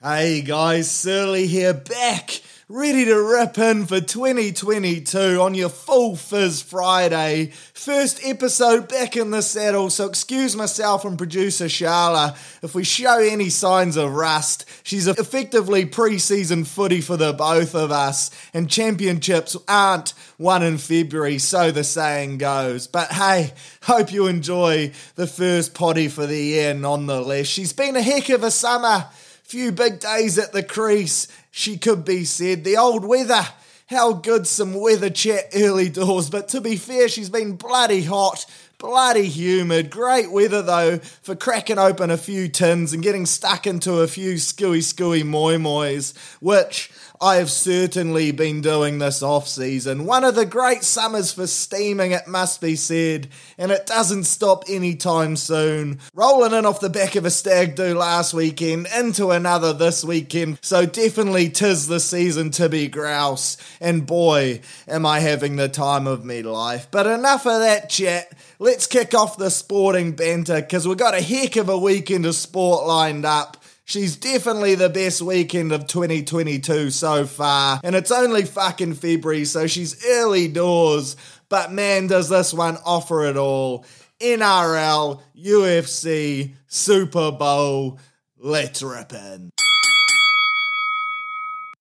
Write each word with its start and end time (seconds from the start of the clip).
Hey 0.00 0.42
guys, 0.42 0.88
Surly 0.88 1.48
here 1.48 1.74
back, 1.74 2.40
ready 2.68 3.04
to 3.06 3.20
rip 3.20 3.58
in 3.58 3.84
for 3.84 4.00
2022 4.00 5.18
on 5.40 5.56
your 5.56 5.70
full 5.70 6.14
fizz 6.14 6.62
Friday. 6.62 7.50
First 7.74 8.20
episode 8.24 8.88
back 8.88 9.16
in 9.16 9.32
the 9.32 9.42
saddle, 9.42 9.90
so 9.90 10.06
excuse 10.06 10.54
myself 10.54 11.04
and 11.04 11.18
producer 11.18 11.64
Sharla 11.64 12.36
if 12.62 12.76
we 12.76 12.84
show 12.84 13.18
any 13.18 13.48
signs 13.48 13.96
of 13.96 14.12
rust. 14.12 14.66
She's 14.84 15.08
effectively 15.08 15.84
pre-season 15.84 16.64
footy 16.64 17.00
for 17.00 17.16
the 17.16 17.32
both 17.32 17.74
of 17.74 17.90
us, 17.90 18.30
and 18.54 18.70
championships 18.70 19.56
aren't 19.66 20.14
won 20.38 20.62
in 20.62 20.78
February, 20.78 21.38
so 21.38 21.72
the 21.72 21.82
saying 21.82 22.38
goes. 22.38 22.86
But 22.86 23.10
hey, 23.10 23.52
hope 23.82 24.12
you 24.12 24.28
enjoy 24.28 24.92
the 25.16 25.26
first 25.26 25.74
potty 25.74 26.06
for 26.06 26.24
the 26.24 26.40
year 26.40 26.72
nonetheless. 26.72 27.48
She's 27.48 27.72
been 27.72 27.96
a 27.96 28.02
heck 28.02 28.28
of 28.28 28.44
a 28.44 28.52
summer. 28.52 29.06
Few 29.48 29.72
big 29.72 29.98
days 29.98 30.38
at 30.38 30.52
the 30.52 30.62
crease, 30.62 31.26
she 31.50 31.78
could 31.78 32.04
be 32.04 32.26
said. 32.26 32.64
The 32.64 32.76
old 32.76 33.02
weather, 33.02 33.46
how 33.86 34.12
good 34.12 34.46
some 34.46 34.74
weather 34.74 35.08
chat 35.08 35.44
early 35.54 35.88
doors, 35.88 36.28
but 36.28 36.48
to 36.48 36.60
be 36.60 36.76
fair, 36.76 37.08
she's 37.08 37.30
been 37.30 37.56
bloody 37.56 38.02
hot, 38.02 38.44
bloody 38.76 39.26
humid. 39.26 39.88
Great 39.88 40.30
weather 40.30 40.60
though 40.60 40.98
for 40.98 41.34
cracking 41.34 41.78
open 41.78 42.10
a 42.10 42.18
few 42.18 42.48
tins 42.48 42.92
and 42.92 43.02
getting 43.02 43.24
stuck 43.24 43.66
into 43.66 44.00
a 44.00 44.06
few 44.06 44.34
scooey 44.34 44.82
scooey 44.82 45.24
moi 45.24 45.56
mois, 45.56 46.12
which 46.40 46.90
I 47.20 47.36
have 47.36 47.50
certainly 47.50 48.30
been 48.30 48.60
doing 48.60 48.98
this 48.98 49.24
off 49.24 49.48
season. 49.48 50.06
One 50.06 50.22
of 50.22 50.36
the 50.36 50.46
great 50.46 50.84
summers 50.84 51.32
for 51.32 51.48
steaming, 51.48 52.12
it 52.12 52.28
must 52.28 52.60
be 52.60 52.76
said, 52.76 53.28
and 53.56 53.72
it 53.72 53.86
doesn't 53.86 54.24
stop 54.24 54.64
anytime 54.68 55.34
soon. 55.34 55.98
Rolling 56.14 56.52
in 56.52 56.64
off 56.64 56.78
the 56.78 56.88
back 56.88 57.16
of 57.16 57.24
a 57.24 57.30
stag 57.30 57.74
do 57.74 57.98
last 57.98 58.34
weekend 58.34 58.86
into 58.96 59.30
another 59.30 59.72
this 59.72 60.04
weekend, 60.04 60.58
so 60.62 60.86
definitely 60.86 61.50
tis 61.50 61.88
the 61.88 61.98
season 61.98 62.52
to 62.52 62.68
be 62.68 62.86
grouse. 62.86 63.56
And 63.80 64.06
boy, 64.06 64.60
am 64.86 65.04
I 65.04 65.18
having 65.18 65.56
the 65.56 65.68
time 65.68 66.06
of 66.06 66.24
me 66.24 66.42
life. 66.42 66.86
But 66.90 67.08
enough 67.08 67.46
of 67.46 67.60
that 67.60 67.90
chat. 67.90 68.32
Let's 68.60 68.86
kick 68.86 69.14
off 69.14 69.36
the 69.36 69.50
sporting 69.50 70.12
banter 70.12 70.60
because 70.60 70.86
we've 70.86 70.96
got 70.96 71.14
a 71.14 71.20
heck 71.20 71.56
of 71.56 71.68
a 71.68 71.78
weekend 71.78 72.26
of 72.26 72.34
sport 72.34 72.86
lined 72.86 73.24
up. 73.24 73.56
She's 73.88 74.16
definitely 74.16 74.74
the 74.74 74.90
best 74.90 75.22
weekend 75.22 75.72
of 75.72 75.86
2022 75.86 76.90
so 76.90 77.24
far, 77.24 77.80
and 77.82 77.96
it's 77.96 78.10
only 78.10 78.44
fucking 78.44 78.92
February, 78.92 79.46
so 79.46 79.66
she's 79.66 80.04
early 80.04 80.46
doors. 80.46 81.16
But 81.48 81.72
man, 81.72 82.06
does 82.06 82.28
this 82.28 82.52
one 82.52 82.76
offer 82.84 83.24
it 83.24 83.38
all. 83.38 83.86
NRL, 84.20 85.22
UFC, 85.34 86.52
Super 86.66 87.32
Bowl, 87.32 87.98
let's 88.36 88.82
rip 88.82 89.14
in. 89.14 89.52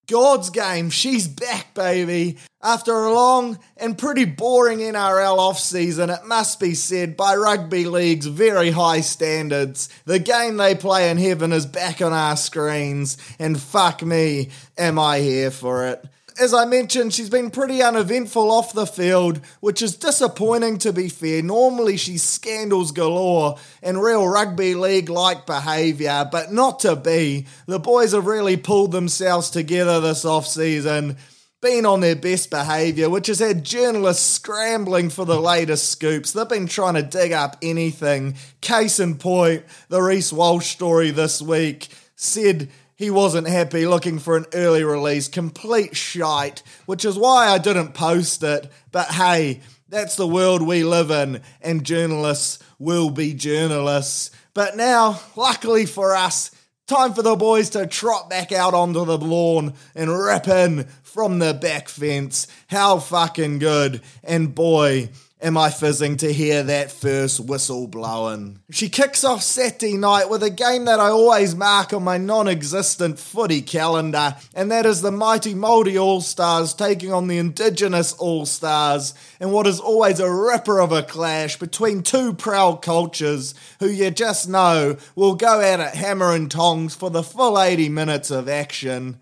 God's 0.08 0.50
game, 0.50 0.90
she's 0.90 1.28
back, 1.28 1.74
baby. 1.74 2.38
After 2.64 2.94
a 2.94 3.14
long 3.14 3.60
and 3.76 3.98
pretty 3.98 4.26
boring 4.26 4.80
NRL 4.80 5.38
off-season, 5.38 6.10
it 6.10 6.26
must 6.26 6.60
be 6.60 6.74
said, 6.76 7.18
by 7.18 7.36
rugby 7.36 7.86
league's 7.86 8.26
very 8.26 8.72
high 8.72 9.02
standards, 9.02 9.90
the 10.06 10.20
game 10.20 10.58
they 10.58 10.76
play 10.76 11.10
in 11.10 11.18
heaven 11.18 11.52
is 11.52 11.66
back 11.66 12.02
on 12.02 12.14
our 12.14 12.38
screens, 12.38 13.18
and 13.38 13.60
fuck 13.62 14.02
me, 14.02 14.50
am 14.78 14.98
I 14.98 15.20
here 15.20 15.52
for 15.52 15.88
it 15.88 16.04
as 16.40 16.54
I 16.54 16.66
mentioned, 16.66 17.14
she's 17.14 17.30
been 17.30 17.50
pretty 17.50 17.82
uneventful 17.82 18.52
off 18.52 18.74
the 18.74 18.86
field, 18.86 19.42
which 19.60 19.82
is 19.82 19.96
disappointing 19.96 20.78
to 20.80 20.94
be 20.94 21.10
fair. 21.10 21.42
Normally, 21.42 21.98
she's 21.98 22.24
scandals 22.24 22.92
galore 22.92 23.58
and 23.82 24.02
real 24.02 24.28
rugby 24.28 24.76
league 24.76 25.10
like 25.10 25.46
behaviour, 25.46 26.28
but 26.32 26.52
not 26.52 26.80
to 26.82 26.96
be. 26.96 27.48
The 27.66 27.80
boys 27.80 28.14
have 28.14 28.28
really 28.28 28.58
pulled 28.58 28.92
themselves 28.92 29.50
together 29.50 30.00
this 30.00 30.26
off 30.26 30.48
season. 30.48 31.18
Been 31.60 31.88
on 31.88 32.02
their 32.02 32.16
best 32.16 32.52
behaviour, 32.52 33.10
which 33.10 33.28
has 33.28 33.40
had 33.40 33.64
journalists 33.64 34.26
scrambling 34.26 35.10
for 35.10 35.26
the 35.26 35.42
latest 35.42 35.90
scoops. 35.90 36.32
They've 36.32 36.48
been 36.48 36.68
trying 36.68 36.94
to 36.94 37.02
dig 37.02 37.32
up 37.32 37.58
anything. 37.64 38.36
Case 38.62 39.00
in 39.00 39.16
point, 39.16 39.64
the 39.90 40.02
Reece 40.02 40.32
Walsh 40.32 40.68
story 40.68 41.10
this 41.10 41.42
week 41.42 41.88
said 42.16 42.70
he 42.98 43.12
wasn't 43.12 43.48
happy 43.48 43.86
looking 43.86 44.18
for 44.18 44.36
an 44.36 44.48
early 44.54 44.84
release. 44.84 45.28
Complete 45.28 45.96
shite, 45.96 46.64
which 46.88 47.06
is 47.06 47.18
why 47.18 47.48
I 47.48 47.60
didn't 47.60 47.94
post 47.94 48.42
it. 48.42 48.70
But 48.92 49.10
hey, 49.12 49.62
that's 49.88 50.16
the 50.16 50.28
world 50.28 50.64
we 50.64 50.84
live 50.84 51.12
in, 51.12 51.42
and 51.62 51.86
journalists 51.86 52.58
will 52.80 53.12
be 53.12 53.36
journalists. 53.36 54.32
But 54.56 54.76
now, 54.76 55.22
luckily 55.36 55.86
for 55.86 56.16
us, 56.16 56.50
time 56.88 57.14
for 57.14 57.22
the 57.22 57.36
boys 57.36 57.70
to 57.72 57.86
trot 57.86 58.32
back 58.32 58.52
out 58.52 58.74
onto 58.74 59.06
the 59.06 59.18
lawn 59.20 59.76
and 59.94 60.10
rip 60.10 60.48
in 60.48 60.88
from 61.04 61.38
the 61.38 61.54
back 61.54 61.90
fence. 61.90 62.48
How 62.68 62.98
fucking 62.98 63.60
good. 63.60 64.02
And 64.24 64.56
boy, 64.56 65.10
am 65.42 65.58
I 65.58 65.70
fizzing 65.70 66.18
to 66.18 66.34
hear 66.34 66.64
that 66.64 66.92
first 66.92 67.40
whistle 67.40 67.88
blowing. 67.88 68.60
She 68.72 68.90
kicks 68.90 69.24
off 69.24 69.44
Saturday 69.44 69.96
night 69.96 70.30
with 70.30 70.42
a 70.42 70.50
game 70.50 70.86
that 70.86 71.00
I 71.00 71.10
always 71.10 71.56
mark 71.56 71.94
on 71.94 72.04
my 72.04 72.18
non 72.18 72.48
existent 72.48 73.20
footy 73.20 73.62
calendar, 73.62 74.36
and 74.56 74.72
that 74.72 74.86
is 74.86 75.02
the 75.02 75.12
mighty 75.12 75.54
Māori 75.54 76.02
All 76.02 76.22
Stars 76.22 76.74
taking 76.74 77.14
on 77.14 77.28
the 77.28 77.38
Indigenous 77.38 78.14
All 78.14 78.46
Stars 78.46 79.14
in 79.40 79.52
what 79.52 79.68
is 79.68 79.80
always 79.80 80.20
a 80.20 80.32
ripper 80.32 80.80
of 80.80 80.92
a 80.92 81.04
clash 81.04 81.58
between 81.58 82.02
two 82.02 82.34
proud 82.34 82.82
cultures 82.82 83.54
who 83.80 83.88
you 83.88 84.10
just 84.12 84.50
know 84.50 84.98
will 85.16 85.36
go 85.36 85.62
at 85.62 85.80
it 85.80 85.96
hammer 85.96 86.34
and 86.34 86.50
tongs 86.50 86.96
for 86.96 87.10
the 87.10 87.24
full 87.24 87.60
80 87.62 87.90
minutes 87.90 88.32
of 88.32 88.50
action. 88.50 89.20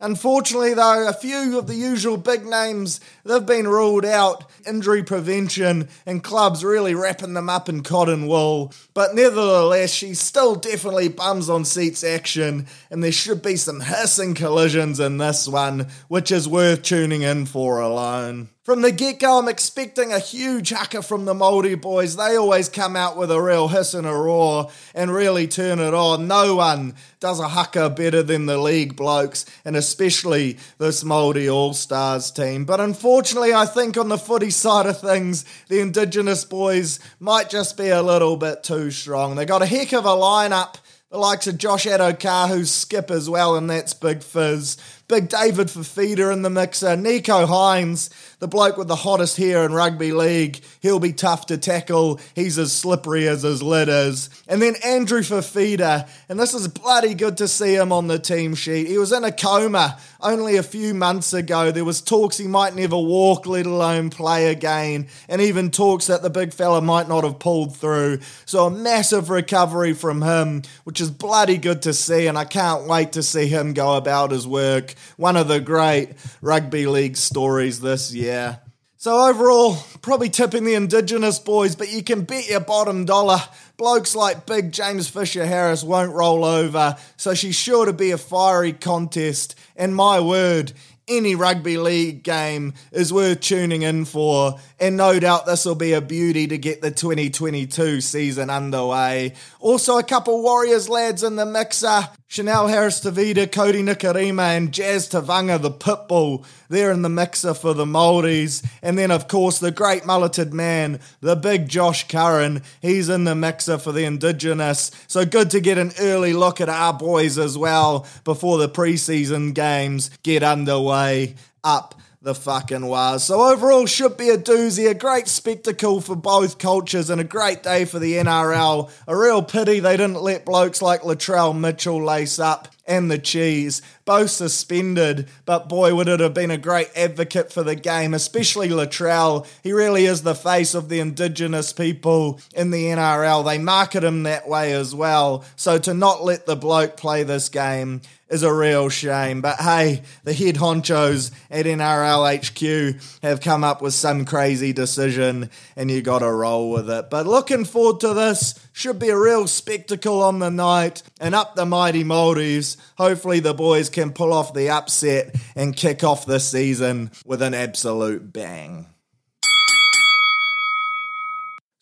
Unfortunately, 0.00 0.74
though, 0.74 1.08
a 1.08 1.12
few 1.12 1.58
of 1.58 1.66
the 1.66 1.74
usual 1.74 2.16
big 2.16 2.46
names 2.46 3.00
they've 3.24 3.44
been 3.44 3.66
ruled 3.66 4.04
out. 4.04 4.44
Injury 4.64 5.02
prevention 5.02 5.88
and 6.06 6.22
clubs 6.22 6.64
really 6.64 6.94
wrapping 6.94 7.34
them 7.34 7.48
up 7.48 7.68
in 7.68 7.82
cotton 7.82 8.28
wool. 8.28 8.72
But 8.94 9.16
nevertheless, 9.16 9.92
she 9.92 10.14
still 10.14 10.54
definitely 10.54 11.08
bums 11.08 11.50
on 11.50 11.64
seats 11.64 12.04
action, 12.04 12.66
and 12.92 13.02
there 13.02 13.10
should 13.10 13.42
be 13.42 13.56
some 13.56 13.80
hissing 13.80 14.34
collisions 14.34 15.00
in 15.00 15.18
this 15.18 15.48
one, 15.48 15.88
which 16.06 16.30
is 16.30 16.46
worth 16.46 16.82
tuning 16.82 17.22
in 17.22 17.44
for 17.46 17.80
alone. 17.80 18.50
From 18.68 18.82
the 18.82 18.92
get 18.92 19.18
go, 19.18 19.38
I'm 19.38 19.48
expecting 19.48 20.12
a 20.12 20.18
huge 20.18 20.68
haka 20.68 21.00
from 21.00 21.24
the 21.24 21.32
Māori 21.32 21.80
boys. 21.80 22.16
They 22.16 22.36
always 22.36 22.68
come 22.68 22.96
out 22.96 23.16
with 23.16 23.30
a 23.30 23.40
real 23.40 23.68
hiss 23.68 23.94
and 23.94 24.06
a 24.06 24.12
roar 24.12 24.70
and 24.94 25.10
really 25.10 25.48
turn 25.48 25.78
it 25.78 25.94
on. 25.94 26.28
No 26.28 26.56
one 26.56 26.94
does 27.20 27.40
a 27.40 27.48
haka 27.48 27.90
better 27.90 28.22
than 28.22 28.46
the 28.46 28.58
league 28.58 28.96
blokes, 28.96 29.44
and 29.64 29.76
especially 29.76 30.58
this 30.78 31.04
Māori 31.04 31.52
All 31.52 31.74
Stars 31.74 32.30
team. 32.30 32.64
But 32.64 32.80
unfortunately, 32.80 33.52
I 33.52 33.66
think 33.66 33.96
on 33.96 34.08
the 34.08 34.18
footy 34.18 34.50
side 34.50 34.86
of 34.86 35.00
things, 35.00 35.44
the 35.68 35.80
Indigenous 35.80 36.44
boys 36.44 37.00
might 37.18 37.50
just 37.50 37.76
be 37.76 37.88
a 37.88 38.02
little 38.02 38.36
bit 38.36 38.62
too 38.62 38.90
strong. 38.90 39.34
They 39.34 39.44
got 39.46 39.62
a 39.62 39.66
heck 39.66 39.92
of 39.92 40.04
a 40.04 40.08
lineup 40.08 40.76
the 41.10 41.16
likes 41.16 41.46
of 41.46 41.56
Josh 41.56 41.86
Addo-Carr, 41.86 42.48
who's 42.48 42.70
skip 42.70 43.10
as 43.10 43.30
well, 43.30 43.56
and 43.56 43.70
that's 43.70 43.94
big 43.94 44.22
fizz. 44.22 44.76
Big 45.08 45.30
David 45.30 45.68
Fifita 45.68 46.30
in 46.30 46.42
the 46.42 46.50
mixer. 46.50 46.88
Uh, 46.88 46.96
Nicho 46.96 47.46
Hynes, 47.46 48.10
the 48.40 48.46
bloke 48.46 48.76
with 48.76 48.88
the 48.88 48.94
hottest 48.94 49.38
hair 49.38 49.64
in 49.64 49.72
rugby 49.72 50.12
league. 50.12 50.60
He'll 50.80 51.00
be 51.00 51.14
tough 51.14 51.46
to 51.46 51.56
tackle. 51.56 52.20
He's 52.34 52.58
as 52.58 52.72
slippery 52.72 53.26
as 53.26 53.40
his 53.40 53.62
lid 53.62 53.88
is. 53.88 54.28
And 54.46 54.60
then 54.60 54.74
Andrew 54.84 55.22
Fifita, 55.22 56.06
and 56.28 56.38
this 56.38 56.52
is 56.52 56.68
bloody 56.68 57.14
good 57.14 57.38
to 57.38 57.48
see 57.48 57.74
him 57.74 57.90
on 57.90 58.06
the 58.06 58.18
team 58.18 58.54
sheet. 58.54 58.86
He 58.86 58.98
was 58.98 59.10
in 59.10 59.24
a 59.24 59.32
coma 59.32 59.98
only 60.20 60.56
a 60.56 60.62
few 60.62 60.92
months 60.92 61.32
ago. 61.32 61.70
There 61.70 61.86
was 61.86 62.02
talks 62.02 62.36
he 62.36 62.46
might 62.46 62.74
never 62.74 62.98
walk, 62.98 63.46
let 63.46 63.64
alone 63.64 64.10
play 64.10 64.50
again, 64.50 65.08
and 65.26 65.40
even 65.40 65.70
talks 65.70 66.08
that 66.08 66.20
the 66.20 66.28
big 66.28 66.52
fella 66.52 66.82
might 66.82 67.08
not 67.08 67.24
have 67.24 67.38
pulled 67.38 67.74
through. 67.74 68.20
So 68.44 68.66
a 68.66 68.70
massive 68.70 69.30
recovery 69.30 69.94
from 69.94 70.20
him, 70.20 70.64
which 70.84 71.00
is 71.00 71.10
bloody 71.10 71.56
good 71.56 71.80
to 71.82 71.94
see, 71.94 72.26
and 72.26 72.36
I 72.36 72.44
can't 72.44 72.86
wait 72.86 73.12
to 73.12 73.22
see 73.22 73.46
him 73.46 73.72
go 73.72 73.96
about 73.96 74.32
his 74.32 74.46
work 74.46 74.96
one 75.16 75.36
of 75.36 75.48
the 75.48 75.60
great 75.60 76.10
rugby 76.40 76.86
league 76.86 77.16
stories 77.16 77.80
this 77.80 78.12
year. 78.14 78.60
So 79.00 79.28
overall, 79.28 79.76
probably 80.02 80.28
tipping 80.28 80.64
the 80.64 80.74
Indigenous 80.74 81.38
boys, 81.38 81.76
but 81.76 81.92
you 81.92 82.02
can 82.02 82.22
bet 82.22 82.48
your 82.48 82.58
bottom 82.58 83.04
dollar 83.04 83.38
blokes 83.76 84.16
like 84.16 84.44
Big 84.44 84.72
James 84.72 85.08
Fisher 85.08 85.46
Harris 85.46 85.84
won't 85.84 86.12
roll 86.12 86.44
over, 86.44 86.96
so 87.16 87.32
she's 87.32 87.54
sure 87.54 87.86
to 87.86 87.92
be 87.92 88.10
a 88.10 88.18
fiery 88.18 88.72
contest. 88.72 89.54
And 89.76 89.94
my 89.94 90.18
word, 90.18 90.72
any 91.08 91.34
rugby 91.34 91.78
league 91.78 92.22
game 92.22 92.74
is 92.92 93.12
worth 93.12 93.40
tuning 93.40 93.82
in 93.82 94.04
for, 94.04 94.58
and 94.78 94.96
no 94.96 95.18
doubt 95.18 95.46
this 95.46 95.64
will 95.64 95.74
be 95.74 95.92
a 95.92 96.00
beauty 96.00 96.48
to 96.48 96.58
get 96.58 96.82
the 96.82 96.90
2022 96.90 98.00
season 98.00 98.50
underway. 98.50 99.34
Also, 99.60 99.98
a 99.98 100.04
couple 100.04 100.40
Warriors 100.40 100.88
lads 100.88 101.24
in 101.24 101.34
the 101.34 101.44
mixer 101.44 101.86
uh, 101.88 102.06
Chanel 102.28 102.68
Harris 102.68 103.00
Tavita, 103.00 103.46
Kodi 103.46 103.82
Nikorima, 103.82 104.56
and 104.56 104.72
Jazz 104.72 105.08
Tevaga, 105.08 105.60
the 105.60 105.70
Pitbull. 105.70 106.44
They're 106.68 106.92
in 106.92 107.02
the 107.02 107.08
mixer 107.08 107.54
for 107.54 107.74
the 107.74 107.84
Māoris. 107.84 108.64
And 108.82 108.96
then, 108.96 109.10
of 109.10 109.26
course, 109.26 109.58
the 109.58 109.72
great 109.72 110.06
mulleted 110.06 110.54
man, 110.54 111.00
the 111.20 111.34
big 111.34 111.68
Josh 111.68 112.06
Curran. 112.06 112.62
He's 112.80 113.08
in 113.08 113.24
the 113.24 113.34
mixer 113.34 113.78
for 113.78 113.90
the 113.90 114.04
Indigenous. 114.04 114.92
So 115.08 115.24
good 115.24 115.50
to 115.50 115.60
get 115.60 115.78
an 115.78 115.92
early 115.98 116.34
look 116.34 116.60
at 116.60 116.68
our 116.68 116.92
boys 116.92 117.38
as 117.38 117.58
well 117.58 118.06
before 118.24 118.58
the 118.58 118.68
preseason 118.68 119.54
games 119.54 120.10
get 120.22 120.42
underway 120.42 121.34
up 121.64 121.94
the 122.20 122.34
fucking 122.34 122.86
was. 122.86 123.24
So 123.24 123.40
overall 123.42 123.86
should 123.86 124.16
be 124.16 124.30
a 124.30 124.38
doozy, 124.38 124.90
a 124.90 124.94
great 124.94 125.28
spectacle 125.28 126.00
for 126.00 126.16
both 126.16 126.58
cultures 126.58 127.10
and 127.10 127.20
a 127.20 127.24
great 127.24 127.62
day 127.62 127.84
for 127.84 127.98
the 127.98 128.14
NRL. 128.14 128.90
A 129.06 129.16
real 129.16 129.42
pity 129.42 129.80
they 129.80 129.96
didn't 129.96 130.22
let 130.22 130.44
blokes 130.44 130.82
like 130.82 131.02
Latrell 131.02 131.58
Mitchell 131.58 132.02
lace 132.02 132.38
up 132.38 132.68
and 132.88 133.10
the 133.10 133.18
cheese, 133.18 133.82
both 134.04 134.30
suspended. 134.30 135.28
But 135.44 135.68
boy, 135.68 135.94
would 135.94 136.08
it 136.08 136.20
have 136.20 136.34
been 136.34 136.50
a 136.50 136.58
great 136.58 136.88
advocate 136.96 137.52
for 137.52 137.62
the 137.62 137.76
game, 137.76 138.14
especially 138.14 138.70
Latrell. 138.70 139.46
He 139.62 139.72
really 139.72 140.06
is 140.06 140.22
the 140.22 140.34
face 140.34 140.74
of 140.74 140.88
the 140.88 140.98
Indigenous 140.98 141.72
people 141.72 142.40
in 142.54 142.70
the 142.70 142.86
NRL. 142.86 143.44
They 143.44 143.58
market 143.58 144.02
him 144.02 144.22
that 144.24 144.48
way 144.48 144.72
as 144.72 144.94
well. 144.94 145.44
So 145.54 145.78
to 145.78 145.94
not 145.94 146.24
let 146.24 146.46
the 146.46 146.56
bloke 146.56 146.96
play 146.96 147.22
this 147.22 147.48
game 147.48 148.00
is 148.28 148.42
a 148.42 148.52
real 148.52 148.88
shame. 148.88 149.40
But 149.40 149.60
hey, 149.60 150.02
the 150.24 150.32
head 150.32 150.56
honchos 150.56 151.30
at 151.50 151.66
NRL 151.66 152.26
HQ 152.38 153.22
have 153.22 153.40
come 153.40 153.64
up 153.64 153.80
with 153.80 153.94
some 153.94 154.24
crazy 154.24 154.72
decision 154.72 155.50
and 155.76 155.90
you 155.90 156.02
gotta 156.02 156.30
roll 156.30 156.70
with 156.70 156.90
it. 156.90 157.10
But 157.10 157.26
looking 157.26 157.64
forward 157.64 158.00
to 158.00 158.14
this. 158.14 158.54
Should 158.72 159.00
be 159.00 159.08
a 159.08 159.18
real 159.18 159.48
spectacle 159.48 160.22
on 160.22 160.38
the 160.38 160.50
night 160.50 161.02
and 161.20 161.34
up 161.34 161.56
the 161.56 161.66
mighty 161.66 162.04
Māoris. 162.04 162.76
Hopefully 162.96 163.40
the 163.40 163.54
boys 163.54 163.88
can 163.88 164.12
pull 164.12 164.32
off 164.32 164.54
the 164.54 164.70
upset 164.70 165.34
and 165.56 165.76
kick 165.76 166.04
off 166.04 166.26
the 166.26 166.40
season 166.40 167.10
with 167.24 167.42
an 167.42 167.54
absolute 167.54 168.32
bang. 168.32 168.86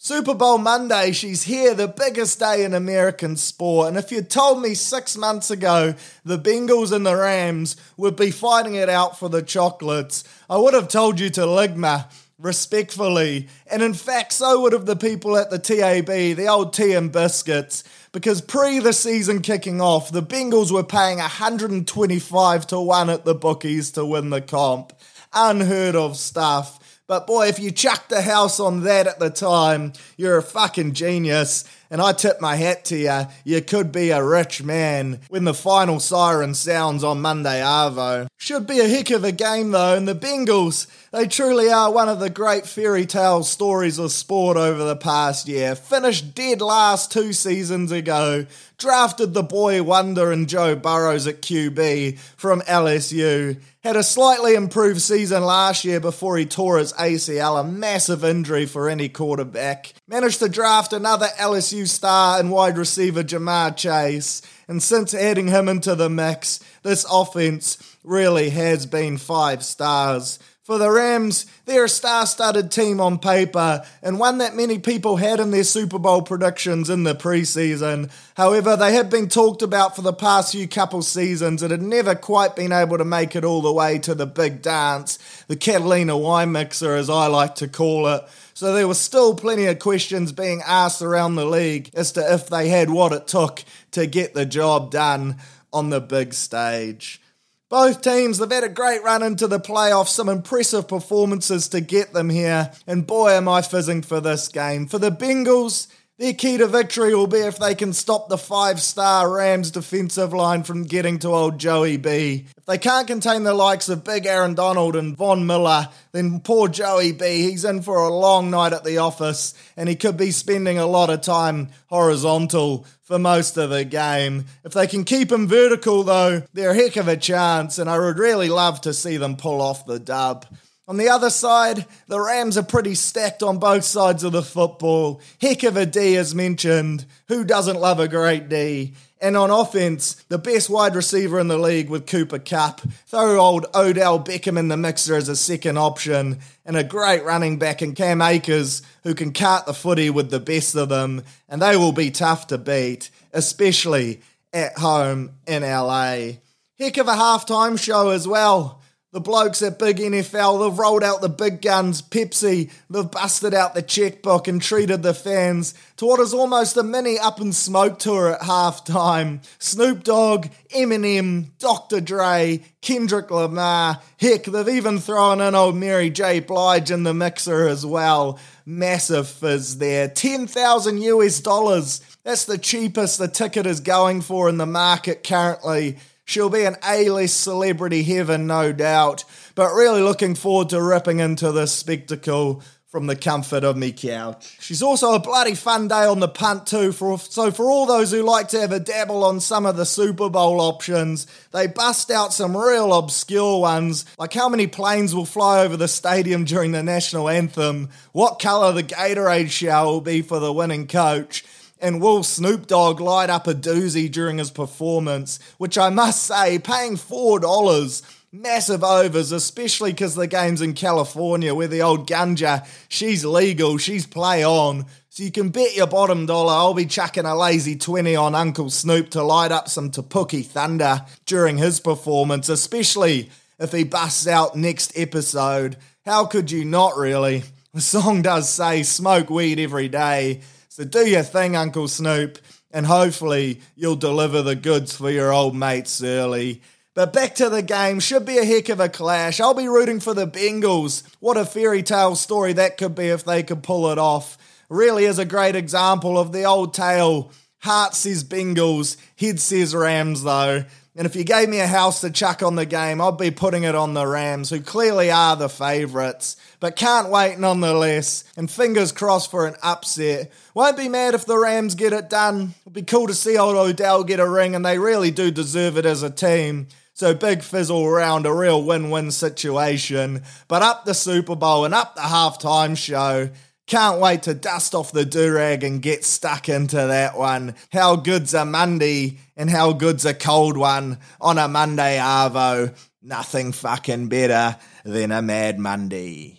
Super 0.07 0.35
Bowl 0.35 0.59
Monday, 0.59 1.11
she's 1.11 1.43
here, 1.43 1.75
the 1.75 1.89
biggest 1.89 2.39
day 2.39 2.63
in 2.63 2.75
American 2.75 3.37
sport. 3.37 3.89
And 3.89 3.97
if 3.97 4.13
you 4.13 4.23
told 4.23 4.63
me 4.63 4.73
six 4.75 5.17
months 5.17 5.51
ago 5.51 5.97
the 6.25 6.39
Bengals 6.39 6.93
and 6.93 7.05
the 7.05 7.17
Rams 7.17 7.77
would 7.97 8.15
be 8.15 8.31
fighting 8.31 8.77
it 8.77 8.89
out 8.89 9.19
for 9.19 9.29
the 9.29 9.43
chocolates, 9.43 10.23
I 10.49 10.59
would 10.59 10.75
have 10.75 10.87
told 10.87 11.19
you 11.19 11.29
to 11.31 11.41
ligma 11.41 12.09
respectfully. 12.39 13.49
And 13.69 13.83
in 13.83 13.95
fact, 13.95 14.33
so 14.33 14.61
would 14.61 14.75
have 14.75 14.87
the 14.87 14.95
people 14.95 15.37
at 15.37 15.51
the 15.51 15.59
TAB, 15.59 16.07
the 16.07 16.47
old 16.47 16.73
tea 16.73 16.93
and 16.93 17.11
biscuits, 17.11 17.83
because 18.17 18.41
pre 18.41 18.79
the 18.79 18.95
season 18.95 19.43
kicking 19.43 19.79
off, 19.79 20.11
the 20.11 20.23
Bengals 20.23 20.73
were 20.73 20.83
paying 20.83 21.19
125 21.19 22.67
to 22.69 22.81
1 22.81 23.11
at 23.11 23.27
the 23.27 23.35
bookies 23.35 23.91
to 23.91 24.07
win 24.07 24.31
the 24.31 24.41
comp. 24.41 24.95
Unheard 25.35 25.95
of 25.95 26.17
stuff. 26.17 27.03
But 27.07 27.27
boy, 27.27 27.49
if 27.49 27.59
you 27.59 27.71
chucked 27.71 28.09
the 28.09 28.23
house 28.23 28.59
on 28.59 28.85
that 28.85 29.07
at 29.07 29.19
the 29.19 29.29
time, 29.29 29.93
you're 30.17 30.39
a 30.39 30.43
fucking 30.43 30.95
genius. 30.95 31.65
And 31.91 32.01
I 32.01 32.15
tip 32.15 32.41
my 32.41 32.57
hat 32.57 32.87
to 32.87 32.97
you. 32.97 33.27
You 33.45 33.61
could 33.61 33.93
be 33.93 34.11
a 34.11 34.25
rich 34.25 34.63
man 34.63 35.21
when 35.29 35.45
the 35.45 35.53
final 35.53 36.01
siren 36.01 36.55
sounds 36.55 37.05
on 37.05 37.21
Monday 37.21 37.61
Arvo. 37.61 38.29
Should 38.39 38.67
be 38.67 38.81
a 38.81 38.89
heck 38.89 39.11
of 39.11 39.25
a 39.25 39.31
game 39.31 39.73
though, 39.73 39.95
and 39.95 40.09
the 40.09 40.15
Bengals, 40.15 40.87
they 41.17 41.27
truly 41.27 41.71
are 41.71 41.91
one 41.91 42.11
of 42.11 42.21
the 42.21 42.29
great 42.29 42.67
fairy 42.67 43.07
tale 43.07 43.43
stories 43.43 43.99
of 43.99 44.13
sport 44.13 44.59
over 44.59 44.85
the 44.85 44.97
past 44.97 45.49
year. 45.49 45.75
Finished 45.75 46.35
dead 46.35 46.61
last 46.61 47.11
two 47.11 47.33
seasons 47.33 47.91
ago, 47.91 48.45
drafted 48.77 49.33
the 49.33 49.43
boy 49.43 49.83
wonder 49.83 50.31
and 50.31 50.47
Joe 50.47 50.77
Burrows 50.77 51.27
at 51.27 51.41
QB 51.41 52.19
from 52.37 52.61
LSU 52.63 53.59
had 53.83 53.97
a 53.97 54.03
slightly 54.03 54.55
improved 54.55 55.01
season 55.01 55.43
last 55.43 55.87
year 55.87 56.01
before 56.01 56.37
he 56.37 56.45
tore 56.45 56.77
his 56.77 56.93
ACL, 56.95 57.61
a 57.61 57.65
massive 57.65 58.23
injury 58.23 58.67
for 58.67 58.91
any 58.91 59.09
quarterback. 59.09 59.95
Managed 60.07 60.41
to 60.41 60.51
draft 60.51 60.93
another 60.93 61.29
LSU 61.39 61.89
star 61.89 62.39
and 62.39 62.51
wide 62.51 62.77
receiver 62.77 63.23
Ja'Marr 63.23 63.75
Chase, 63.75 64.43
and 64.69 64.83
since 64.83 65.15
adding 65.15 65.49
him 65.49 65.67
into 65.67 65.95
the 65.95 66.11
mix, 66.11 66.61
this 66.83 67.07
offense 67.11 67.97
really 68.05 68.51
has 68.51 68.85
been 68.85 69.17
five 69.17 69.65
stars. 69.65 70.39
For 70.67 70.79
the 70.79 70.91
Rams, 70.91 71.47
they're 71.65 71.85
a 71.85 71.89
star 71.89 72.27
studded 72.27 72.73
team 72.73 73.01
on 73.01 73.21
paper 73.21 73.85
and 74.03 74.19
one 74.19 74.39
that 74.39 74.57
many 74.57 74.81
people 74.81 75.15
had 75.15 75.39
in 75.39 75.53
their 75.53 75.63
Super 75.63 76.01
Bowl 76.01 76.23
predictions 76.23 76.91
in 76.91 77.05
the 77.05 77.15
preseason. 77.15 78.11
However, 78.37 78.75
they 78.75 78.95
have 78.95 79.09
been 79.09 79.29
talked 79.29 79.63
about 79.63 79.95
for 79.95 80.03
the 80.03 80.13
past 80.13 80.51
few 80.51 80.67
couple 80.67 81.03
seasons 81.03 81.63
and 81.63 81.71
had 81.71 81.83
never 81.83 82.17
quite 82.17 82.57
been 82.57 82.73
able 82.73 82.99
to 82.99 83.05
make 83.05 83.37
it 83.37 83.45
all 83.45 83.63
the 83.63 83.73
way 83.73 84.01
to 84.01 84.15
the 84.17 84.27
big 84.27 84.61
dance, 84.61 85.21
the 85.47 85.55
Catalina 85.55 86.19
wine 86.19 86.51
mixer, 86.51 86.97
as 86.97 87.09
I 87.09 87.29
like 87.29 87.55
to 87.57 87.69
call 87.69 88.09
it. 88.09 88.25
So 88.55 88.75
there 88.75 88.89
were 88.89 88.95
still 88.95 89.37
plenty 89.37 89.67
of 89.67 89.79
questions 89.79 90.33
being 90.33 90.63
asked 90.67 91.01
around 91.01 91.37
the 91.37 91.47
league 91.47 91.91
as 91.95 92.11
to 92.13 92.35
if 92.35 92.49
they 92.49 92.71
had 92.71 92.91
what 92.91 93.13
it 93.13 93.29
took 93.29 93.63
to 93.93 94.09
get 94.09 94.35
the 94.35 94.45
job 94.45 94.91
done 94.91 95.37
on 95.73 95.91
the 95.91 96.01
big 96.01 96.35
stage. 96.35 97.21
Both 97.69 98.03
teams, 98.03 98.39
they've 98.39 98.49
had 98.49 98.63
a 98.63 98.69
great 98.69 99.03
run 99.03 99.25
into 99.25 99.49
the 99.49 99.59
playoffs, 99.59 100.09
some 100.09 100.29
impressive 100.29 100.87
performances 100.87 101.69
to 101.71 101.81
get 101.81 102.13
them 102.13 102.31
here, 102.31 102.71
and 102.87 103.05
boy, 103.05 103.31
am 103.31 103.49
I 103.49 103.63
fizzing 103.63 104.03
for 104.03 104.21
this 104.21 104.47
game. 104.47 104.87
For 104.87 105.01
the 105.01 105.11
Bengals, 105.11 105.89
their 106.19 106.33
key 106.33 106.57
to 106.57 106.67
victory 106.67 107.15
will 107.15 107.27
be 107.27 107.39
if 107.39 107.59
they 107.59 107.75
can 107.75 107.93
stop 107.93 108.29
the 108.29 108.39
five 108.39 108.81
star 108.81 109.31
Rams 109.31 109.71
defensive 109.71 110.33
line 110.33 110.63
from 110.63 110.85
getting 110.85 111.19
to 111.19 111.29
old 111.29 111.59
Joey 111.59 111.99
B. 111.99 112.47
If 112.57 112.65
they 112.65 112.79
can't 112.79 113.07
contain 113.07 113.43
the 113.43 113.53
likes 113.53 113.91
of 113.91 114.03
Big 114.03 114.25
Aaron 114.25 114.55
Donald 114.55 114.97
and 114.97 115.17
Von 115.17 115.47
Miller, 115.47 115.89
then 116.13 116.41
poor 116.41 116.69
Joey 116.69 117.13
B, 117.13 117.43
he's 117.43 117.67
in 117.67 117.83
for 117.83 117.99
a 117.99 118.15
long 118.15 118.51
night 118.51 118.73
at 118.73 118.83
the 118.83 118.99
office 118.99 119.53
and 119.77 119.91
he 119.91 119.95
could 119.95 120.17
be 120.17 120.31
spending 120.31 120.79
a 120.79 120.87
lot 120.87 121.11
of 121.11 121.21
time 121.21 121.69
horizontal 121.89 122.87
for 123.03 123.19
most 123.19 123.57
of 123.57 123.71
the 123.71 123.85
game. 123.85 124.47
If 124.65 124.73
they 124.73 124.87
can 124.87 125.05
keep 125.05 125.31
him 125.31 125.47
vertical, 125.47 126.03
though, 126.03 126.43
they're 126.55 126.71
a 126.71 126.75
heck 126.75 126.97
of 126.97 127.07
a 127.07 127.17
chance, 127.17 127.79
and 127.79 127.89
I 127.89 128.01
would 128.01 128.19
really 128.19 128.49
love 128.49 128.81
to 128.81 128.93
see 128.93 129.17
them 129.17 129.37
pull 129.37 129.63
off 129.63 129.87
the 129.87 130.01
dub. 130.01 130.45
On 130.89 130.99
the 130.99 131.09
other 131.09 131.31
side, 131.31 131.85
the 132.07 132.21
Rams 132.21 132.57
are 132.57 132.63
pretty 132.63 132.95
stacked 132.95 133.43
on 133.43 133.59
both 133.59 133.85
sides 133.85 134.23
of 134.23 134.31
the 134.31 134.43
football. 134.43 135.21
Heck 135.41 135.65
of 135.65 135.77
a 135.77 135.85
D, 135.85 136.17
as 136.17 136.33
mentioned. 136.33 137.07
Who 137.27 137.45
doesn't 137.45 137.81
love 137.81 137.99
a 137.99 138.07
great 138.07 138.49
D? 138.49 138.95
And 139.21 139.37
on 139.37 139.51
offense, 139.51 140.15
the 140.29 140.39
best 140.39 140.71
wide 140.71 140.95
receiver 140.95 141.41
in 141.41 141.49
the 141.49 141.59
league 141.59 141.91
with 141.91 142.07
Cooper 142.07 142.39
Kupp. 142.39 142.83
Throw 143.07 143.41
old 143.41 143.67
Odell 143.75 144.23
Beckham 144.23 144.57
in 144.57 144.69
the 144.69 144.77
mixer 144.77 145.17
as 145.17 145.29
a 145.29 145.35
second 145.35 145.77
option. 145.77 146.39
And 146.65 146.77
a 146.77 146.85
great 146.85 147.25
running 147.25 147.59
back 147.59 147.83
in 147.83 147.97
Cam 147.97 148.23
Akers 148.23 148.83
who 149.03 149.15
can 149.15 149.33
cart 149.33 149.67
the 149.67 149.75
footy 149.75 150.09
with 150.09 150.31
the 150.31 150.39
best 150.39 150.77
of 150.77 150.91
them. 150.91 151.25
And 151.49 151.61
they 151.61 151.77
will 151.77 151.93
be 151.93 152.13
tough 152.13 152.47
to 152.49 152.59
beat, 152.59 153.11
especially 153.33 154.21
at 154.53 154.79
home 154.79 155.33
in 155.49 155.63
LA. 155.63 156.35
Heck 156.79 156.97
of 156.99 157.09
a 157.09 157.15
halftime 157.15 157.77
show 157.77 158.11
as 158.11 158.29
well. 158.29 158.83
The 159.13 159.21
blokes 159.21 159.63
at 159.63 159.79
Big 159.79 159.99
NFL, 159.99 160.69
they've 160.69 160.79
rolled 160.79 161.05
out 161.05 161.21
the 161.21 161.29
big 161.29 161.63
guns, 161.63 162.03
Pepsi, 162.03 162.73
they've 162.91 163.09
busted 163.09 163.55
out 163.55 163.73
the 163.73 163.81
checkbook 163.81 164.49
and 164.49 164.61
treated 164.61 165.05
the 165.05 165.15
fans 165.15 165.75
to 165.99 166.07
what 166.07 166.19
is 166.19 166.35
almost 166.35 166.77
a 166.77 166.83
mini 166.83 167.17
Up 167.17 167.41
in 167.41 167.53
Smoke 167.53 168.01
tour 168.01 168.33
at 168.33 168.41
halftime. 168.41 169.47
Snoop 169.61 170.03
Dogg, 170.03 170.49
Eminem, 170.75 171.57
Dr. 171.61 172.01
Dre, 172.01 172.65
Kendrick 172.83 173.31
Lamar, 173.31 174.01
heck, 174.19 174.43
they've 174.43 174.69
even 174.69 174.99
thrown 174.99 175.41
in 175.41 175.55
old 175.55 175.77
Mary 175.77 176.11
J. 176.11 176.41
Blige 176.41 176.91
in 176.91 177.05
the 177.05 177.15
mixer 177.15 177.69
as 177.69 177.87
well. 177.87 178.41
Massive 178.67 179.29
fizz 179.29 179.79
there. 179.79 180.09
10,000 180.09 181.01
US 181.01 181.39
dollars. 181.39 182.01
That's 182.25 182.45
the 182.45 182.59
cheapest 182.59 183.19
the 183.19 183.29
ticket 183.29 183.67
is 183.67 183.79
going 183.79 184.21
for 184.21 184.49
in 184.49 184.59
the 184.59 184.67
market 184.67 185.23
currently. 185.23 185.99
She'll 186.27 186.51
be 186.51 186.65
an 186.65 186.77
A-list 186.87 187.41
celebrity 187.41 188.03
heaven, 188.03 188.49
no 188.49 188.73
doubt, 188.73 189.25
but 189.55 189.73
really 189.73 190.03
looking 190.03 190.35
forward 190.35 190.69
to 190.71 190.83
ripping 190.83 191.21
into 191.21 191.53
this 191.53 191.73
spectacle 191.73 192.63
from 192.89 193.07
the 193.07 193.15
comfort 193.15 193.63
of 193.63 193.77
me 193.77 193.93
couch. 193.93 194.57
She's 194.61 194.83
also 194.83 195.15
a 195.15 195.21
bloody 195.21 195.55
fun 195.55 195.87
day 195.87 196.05
on 196.05 196.19
the 196.19 196.29
punt 196.29 196.67
too. 196.67 196.91
For 196.91 197.19
so 197.19 197.51
for 197.51 197.71
all 197.71 197.87
those 197.87 198.11
who 198.11 198.23
like 198.23 198.49
to 198.49 198.61
have 198.61 198.73
a 198.73 198.81
dabble 198.81 199.23
on 199.23 199.39
some 199.39 199.67
of 199.67 199.77
the 199.77 199.87
Super 199.87 200.29
Bowl 200.29 200.61
options, 200.61 201.27
they 201.53 201.69
bust 201.69 202.11
out 202.11 202.33
some 202.33 202.57
real 202.57 202.93
obscure 202.93 203.61
ones, 203.61 204.05
like 204.19 204.33
how 204.33 204.49
many 204.49 204.67
planes 204.67 205.15
will 205.15 205.27
fly 205.27 205.61
over 205.61 205.77
the 205.77 205.89
stadium 205.89 206.45
during 206.45 206.73
the 206.73 206.83
national 206.83 207.29
anthem, 207.29 207.91
what 208.13 208.41
colour 208.41 208.73
the 208.73 208.83
Gatorade 208.83 209.51
shower 209.51 209.87
will 209.87 210.01
be 210.01 210.23
for 210.23 210.41
the 210.41 210.53
winning 210.53 210.87
coach, 210.89 211.45
and 211.81 212.01
will 212.01 212.23
Snoop 212.23 212.67
Dogg 212.67 213.01
light 213.01 213.31
up 213.31 213.47
a 213.47 213.55
doozy 213.55 214.11
during 214.11 214.39
his 214.39 214.51
performance, 214.51 215.39
which 215.59 215.77
I 215.77 215.91
must 215.91 216.25
say, 216.25 216.59
paying 216.59 216.97
$4, 216.97 218.03
massive 218.33 218.83
overs, 218.83 219.33
especially 219.33 219.93
because 219.93 220.15
the 220.15 220.27
game's 220.27 220.63
in 220.63 220.75
California 220.75 221.55
where 221.55 221.69
the 221.69 221.83
old 221.83 222.09
ganja, 222.09 222.67
she's 222.89 223.25
legal, 223.25 223.79
she's 223.79 224.07
play 224.07 224.45
on. 224.45 224.87
So 225.11 225.23
you 225.23 225.31
can 225.31 225.49
bet 225.49 225.75
your 225.75 225.87
bottom 225.87 226.27
dollar 226.27 226.53
I'll 226.53 226.75
be 226.75 226.85
chucking 226.87 227.25
a 227.25 227.35
lazy 227.35 227.77
20 227.77 228.17
on 228.17 228.35
Uncle 228.35 228.69
Snoop 228.69 229.11
to 229.11 229.23
light 229.23 229.51
up 229.53 229.69
some 229.69 229.91
Tapuki 229.91 230.45
thunder 230.45 231.07
during 231.25 231.57
his 231.57 231.81
performance, 231.81 232.49
especially 232.49 233.31
if 233.59 233.73
he 233.73 233.85
busts 233.85 234.27
out 234.27 234.57
next 234.57 234.93
episode. 234.97 235.77
How 236.05 236.27
could 236.27 236.51
you 236.51 236.65
not 236.65 236.97
really? 236.97 237.45
The 237.73 237.81
song 237.81 238.23
does 238.23 238.49
say 238.49 238.83
smoke 238.83 239.31
weed 239.31 239.59
every 239.59 239.89
day, 239.89 240.43
So 240.77 240.85
do 240.85 241.09
your 241.09 241.23
thing, 241.23 241.57
Uncle 241.57 241.89
Snoop, 241.89 242.39
and 242.71 242.85
hopefully 242.85 243.63
you'll 243.77 243.97
deliver 243.97 244.43
the 244.43 244.55
goods 244.55 244.95
for 244.95 245.11
your 245.11 245.33
old 245.33 245.57
mates 245.57 246.03
early. 246.03 246.61
But 246.93 247.15
back 247.15 247.37
to 247.37 247.49
the 247.49 247.63
game, 247.63 247.99
should 247.99 248.27
be 248.27 248.37
a 248.37 248.45
heck 248.45 248.69
of 248.69 248.79
a 248.79 248.91
clash. 248.91 249.41
I'll 249.41 249.55
be 249.55 249.69
rooting 249.69 250.01
for 250.01 250.13
the 250.13 250.27
Bengals. 250.27 251.03
What 251.19 251.39
a 251.39 251.47
fairy 251.47 251.83
tale 251.83 252.15
story 252.15 252.53
that 252.53 252.77
could 252.77 252.95
be 252.95 253.07
if 253.07 253.25
they 253.25 253.43
could 253.43 253.63
pull 253.63 253.91
it 253.91 253.97
off. 253.97 254.37
Really 254.69 255.07
is 255.07 255.19
a 255.19 255.25
great 255.25 255.57
example 255.57 256.19
of 256.19 256.33
the 256.33 256.45
old 256.45 256.75
tale. 256.75 257.33
Heart 257.61 257.95
says 257.95 258.23
Bengals, 258.23 258.99
head 259.19 259.41
says 259.41 259.75
Rams, 259.75 260.25
though. 260.25 260.65
And 260.99 261.05
if 261.05 261.15
you 261.15 261.25
gave 261.25 261.51
me 261.51 261.61
a 261.61 261.67
house 261.67 262.01
to 262.01 262.11
chuck 262.11 262.43
on 262.43 262.55
the 262.55 262.65
game, 262.65 263.03
I'd 263.03 263.19
be 263.19 263.31
putting 263.31 263.65
it 263.65 263.75
on 263.75 263.93
the 263.93 264.07
Rams, 264.07 264.49
who 264.49 264.61
clearly 264.61 265.11
are 265.11 265.37
the 265.37 265.51
favourites. 265.51 266.37
But 266.59 266.75
can't 266.75 267.11
wait 267.11 267.39
nonetheless. 267.39 268.25
And 268.35 268.51
fingers 268.51 268.93
crossed 268.93 269.31
for 269.31 269.47
an 269.47 269.57
upset. 269.63 270.33
Won't 270.55 270.79
be 270.79 270.89
mad 270.89 271.15
if 271.15 271.27
the 271.27 271.37
Rams 271.37 271.75
get 271.75 271.93
it 271.93 272.09
done. 272.09 272.55
It'd 272.63 272.73
be 272.73 272.83
cool 272.83 273.09
to 273.09 273.15
see 273.15 273.37
old 273.37 273.57
Odell 273.57 274.05
get 274.05 274.21
a 274.21 274.29
ring, 274.29 274.55
and 274.55 274.65
they 274.65 274.79
really 274.79 275.11
do 275.11 275.31
deserve 275.31 275.77
it 275.77 275.85
as 275.85 276.03
a 276.03 276.09
team. 276.09 276.69
So 276.95 277.13
big 277.13 277.43
fizzle 277.43 277.85
around, 277.85 278.25
a 278.25 278.33
real 278.33 278.63
win 278.63 278.89
win 278.89 279.11
situation. 279.11 280.23
But 280.49 280.63
up 280.63 280.87
the 280.87 280.95
Super 280.95 281.37
Bowl 281.37 281.67
and 281.67 281.75
up 281.75 281.95
the 281.95 282.01
halftime 282.01 282.75
show. 282.75 283.29
Can't 283.67 284.01
wait 284.01 284.23
to 284.23 284.35
dust 284.35 284.77
off 284.77 284.93
the 284.93 285.05
durag 285.05 285.65
and 285.65 285.83
get 285.83 286.05
stuck 286.05 286.49
into 286.49 286.77
that 286.77 287.19
one. 287.19 287.57
How 287.73 287.97
good's 287.97 288.33
a 288.33 288.45
Monday 288.45 289.19
and 289.37 289.51
how 289.51 289.73
good's 289.73 290.05
a 290.05 290.15
cold 290.15 290.57
one 290.57 290.99
on 291.21 291.37
a 291.37 291.49
Monday 291.49 291.99
Arvo? 291.99 292.77
Nothing 293.03 293.51
fucking 293.51 294.09
better 294.09 294.57
than 294.85 295.11
a 295.11 295.21
Mad 295.21 295.59
Monday. 295.59 296.39